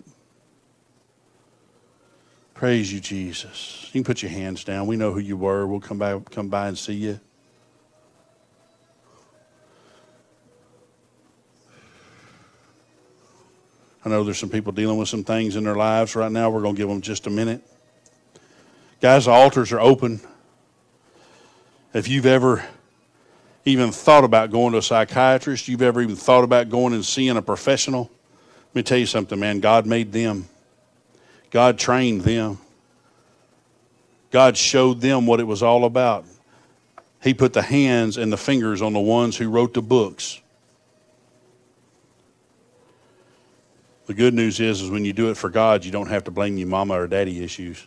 Praise 2.53 2.91
you, 2.91 2.99
Jesus. 2.99 3.86
You 3.86 3.91
can 3.99 4.03
put 4.03 4.21
your 4.21 4.32
hands 4.32 4.63
down. 4.63 4.86
We 4.86 4.97
know 4.97 5.13
who 5.13 5.19
you 5.19 5.38
were. 5.38 5.65
We'll 5.65 5.79
come 5.79 5.97
by, 5.97 6.19
come 6.19 6.49
by 6.49 6.67
and 6.67 6.77
see 6.77 6.93
you. 6.93 7.19
I 14.03 14.09
know 14.09 14.23
there's 14.23 14.38
some 14.38 14.49
people 14.49 14.71
dealing 14.71 14.97
with 14.97 15.09
some 15.09 15.23
things 15.23 15.55
in 15.55 15.65
their 15.65 15.75
lives 15.75 16.15
right 16.15 16.31
now. 16.31 16.49
We're 16.49 16.62
going 16.62 16.75
to 16.75 16.79
give 16.79 16.88
them 16.88 17.01
just 17.01 17.27
a 17.27 17.29
minute. 17.29 17.62
Guys, 19.01 19.25
the 19.25 19.31
altars 19.31 19.71
are 19.71 19.79
open. 19.79 20.21
If 21.93 22.07
you've 22.07 22.25
ever 22.25 22.65
even 23.65 23.91
thought 23.91 24.23
about 24.23 24.51
going 24.51 24.71
to 24.73 24.77
a 24.77 24.81
psychiatrist, 24.81 25.67
you've 25.67 25.81
ever 25.81 26.01
even 26.01 26.15
thought 26.15 26.43
about 26.43 26.69
going 26.69 26.93
and 26.93 27.05
seeing 27.05 27.35
a 27.35 27.41
professional, 27.41 28.09
let 28.67 28.75
me 28.75 28.83
tell 28.83 28.97
you 28.97 29.05
something, 29.05 29.39
man. 29.39 29.59
God 29.59 29.85
made 29.85 30.12
them, 30.12 30.47
God 31.51 31.77
trained 31.77 32.21
them, 32.21 32.57
God 34.31 34.55
showed 34.55 35.01
them 35.01 35.25
what 35.25 35.39
it 35.39 35.45
was 35.45 35.63
all 35.63 35.85
about. 35.85 36.25
He 37.21 37.33
put 37.33 37.51
the 37.51 37.62
hands 37.62 38.17
and 38.17 38.31
the 38.31 38.38
fingers 38.38 38.81
on 38.81 38.93
the 38.93 38.99
ones 38.99 39.35
who 39.35 39.49
wrote 39.49 39.73
the 39.73 39.81
books. 39.81 40.39
The 44.10 44.15
good 44.15 44.34
news 44.34 44.60
is, 44.60 44.82
is 44.82 44.89
when 44.89 45.06
you 45.06 45.13
do 45.13 45.30
it 45.30 45.38
for 45.38 45.52
God, 45.52 45.86
you 45.86 45.91
don't 45.91 46.08
have 46.08 46.24
to 46.24 46.32
blame 46.32 46.58
your 46.58 46.67
mama 46.67 47.00
or 47.00 47.06
daddy 47.06 47.43
issues. 47.43 47.86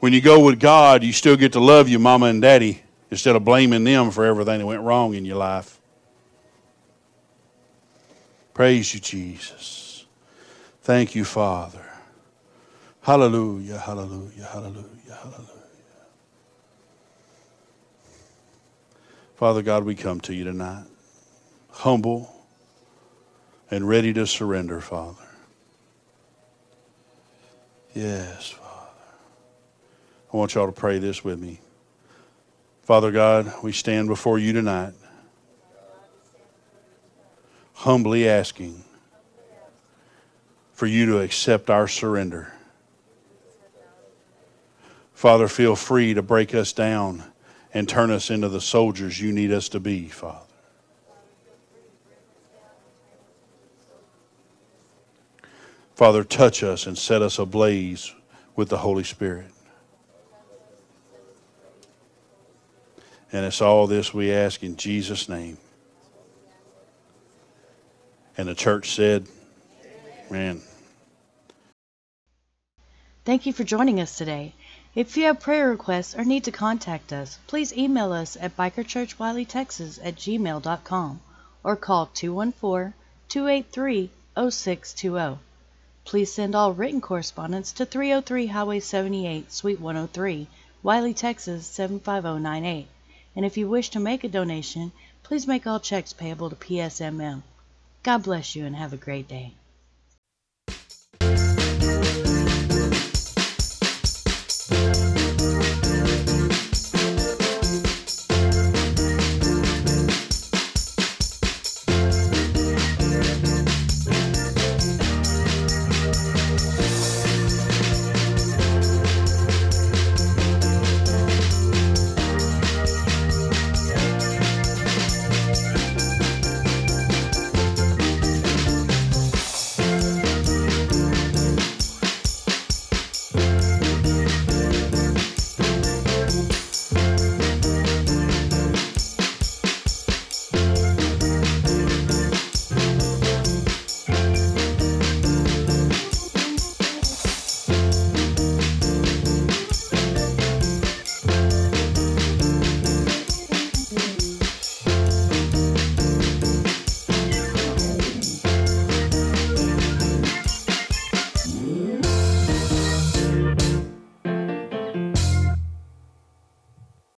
When 0.00 0.12
you 0.12 0.20
go 0.20 0.44
with 0.44 0.58
God, 0.58 1.04
you 1.04 1.12
still 1.12 1.36
get 1.36 1.52
to 1.52 1.60
love 1.60 1.88
your 1.88 2.00
mama 2.00 2.26
and 2.26 2.42
daddy 2.42 2.82
instead 3.12 3.36
of 3.36 3.44
blaming 3.44 3.84
them 3.84 4.10
for 4.10 4.24
everything 4.24 4.58
that 4.58 4.66
went 4.66 4.82
wrong 4.82 5.14
in 5.14 5.24
your 5.24 5.36
life. 5.36 5.78
Praise 8.52 8.92
you, 8.92 8.98
Jesus. 8.98 10.04
Thank 10.82 11.14
you, 11.14 11.24
Father. 11.24 11.92
Hallelujah, 13.02 13.78
hallelujah, 13.78 14.48
hallelujah, 14.50 15.16
hallelujah. 15.22 15.57
Father 19.38 19.62
God, 19.62 19.84
we 19.84 19.94
come 19.94 20.18
to 20.22 20.34
you 20.34 20.42
tonight, 20.42 20.82
humble 21.70 22.44
and 23.70 23.88
ready 23.88 24.12
to 24.12 24.26
surrender, 24.26 24.80
Father. 24.80 25.22
Yes, 27.94 28.48
Father. 28.50 28.90
I 30.34 30.36
want 30.36 30.56
y'all 30.56 30.66
to 30.66 30.72
pray 30.72 30.98
this 30.98 31.22
with 31.22 31.38
me. 31.38 31.60
Father 32.82 33.12
God, 33.12 33.52
we 33.62 33.70
stand 33.70 34.08
before 34.08 34.40
you 34.40 34.52
tonight, 34.52 34.94
humbly 37.74 38.28
asking 38.28 38.82
for 40.72 40.86
you 40.86 41.06
to 41.06 41.20
accept 41.20 41.70
our 41.70 41.86
surrender. 41.86 42.52
Father, 45.14 45.46
feel 45.46 45.76
free 45.76 46.12
to 46.14 46.22
break 46.22 46.56
us 46.56 46.72
down 46.72 47.22
and 47.74 47.88
turn 47.88 48.10
us 48.10 48.30
into 48.30 48.48
the 48.48 48.60
soldiers 48.60 49.20
you 49.20 49.32
need 49.32 49.52
us 49.52 49.68
to 49.70 49.80
be, 49.80 50.08
Father. 50.08 50.44
Father, 55.94 56.22
touch 56.22 56.62
us 56.62 56.86
and 56.86 56.96
set 56.96 57.22
us 57.22 57.40
ablaze 57.40 58.14
with 58.54 58.68
the 58.68 58.78
Holy 58.78 59.02
Spirit. 59.02 59.50
And 63.32 63.44
it's 63.44 63.60
all 63.60 63.86
this 63.86 64.14
we 64.14 64.32
ask 64.32 64.62
in 64.62 64.76
Jesus' 64.76 65.28
name. 65.28 65.58
And 68.36 68.48
the 68.48 68.54
church 68.54 68.94
said, 68.94 69.26
Man. 70.30 70.60
Thank 73.24 73.44
you 73.44 73.52
for 73.52 73.64
joining 73.64 74.00
us 74.00 74.16
today. 74.16 74.54
If 74.98 75.16
you 75.16 75.26
have 75.26 75.38
prayer 75.38 75.70
requests 75.70 76.16
or 76.16 76.24
need 76.24 76.42
to 76.42 76.50
contact 76.50 77.12
us, 77.12 77.38
please 77.46 77.72
email 77.72 78.12
us 78.12 78.36
at 78.40 78.56
bikerchurchwileytexas 78.56 80.00
at 80.02 80.16
gmail.com 80.16 81.20
or 81.62 81.76
call 81.76 82.06
214 82.06 82.94
283 83.28 84.10
0620. 84.34 85.38
Please 86.04 86.32
send 86.32 86.56
all 86.56 86.74
written 86.74 87.00
correspondence 87.00 87.70
to 87.70 87.86
303 87.86 88.48
Highway 88.48 88.80
78, 88.80 89.52
Suite 89.52 89.80
103, 89.80 90.48
Wylie, 90.82 91.14
Texas 91.14 91.68
75098. 91.68 92.88
And 93.36 93.46
if 93.46 93.56
you 93.56 93.68
wish 93.68 93.90
to 93.90 94.00
make 94.00 94.24
a 94.24 94.28
donation, 94.28 94.90
please 95.22 95.46
make 95.46 95.64
all 95.64 95.78
checks 95.78 96.12
payable 96.12 96.50
to 96.50 96.56
PSMM. 96.56 97.42
God 98.02 98.24
bless 98.24 98.56
you 98.56 98.66
and 98.66 98.74
have 98.74 98.92
a 98.92 98.96
great 98.96 99.28
day. 99.28 99.52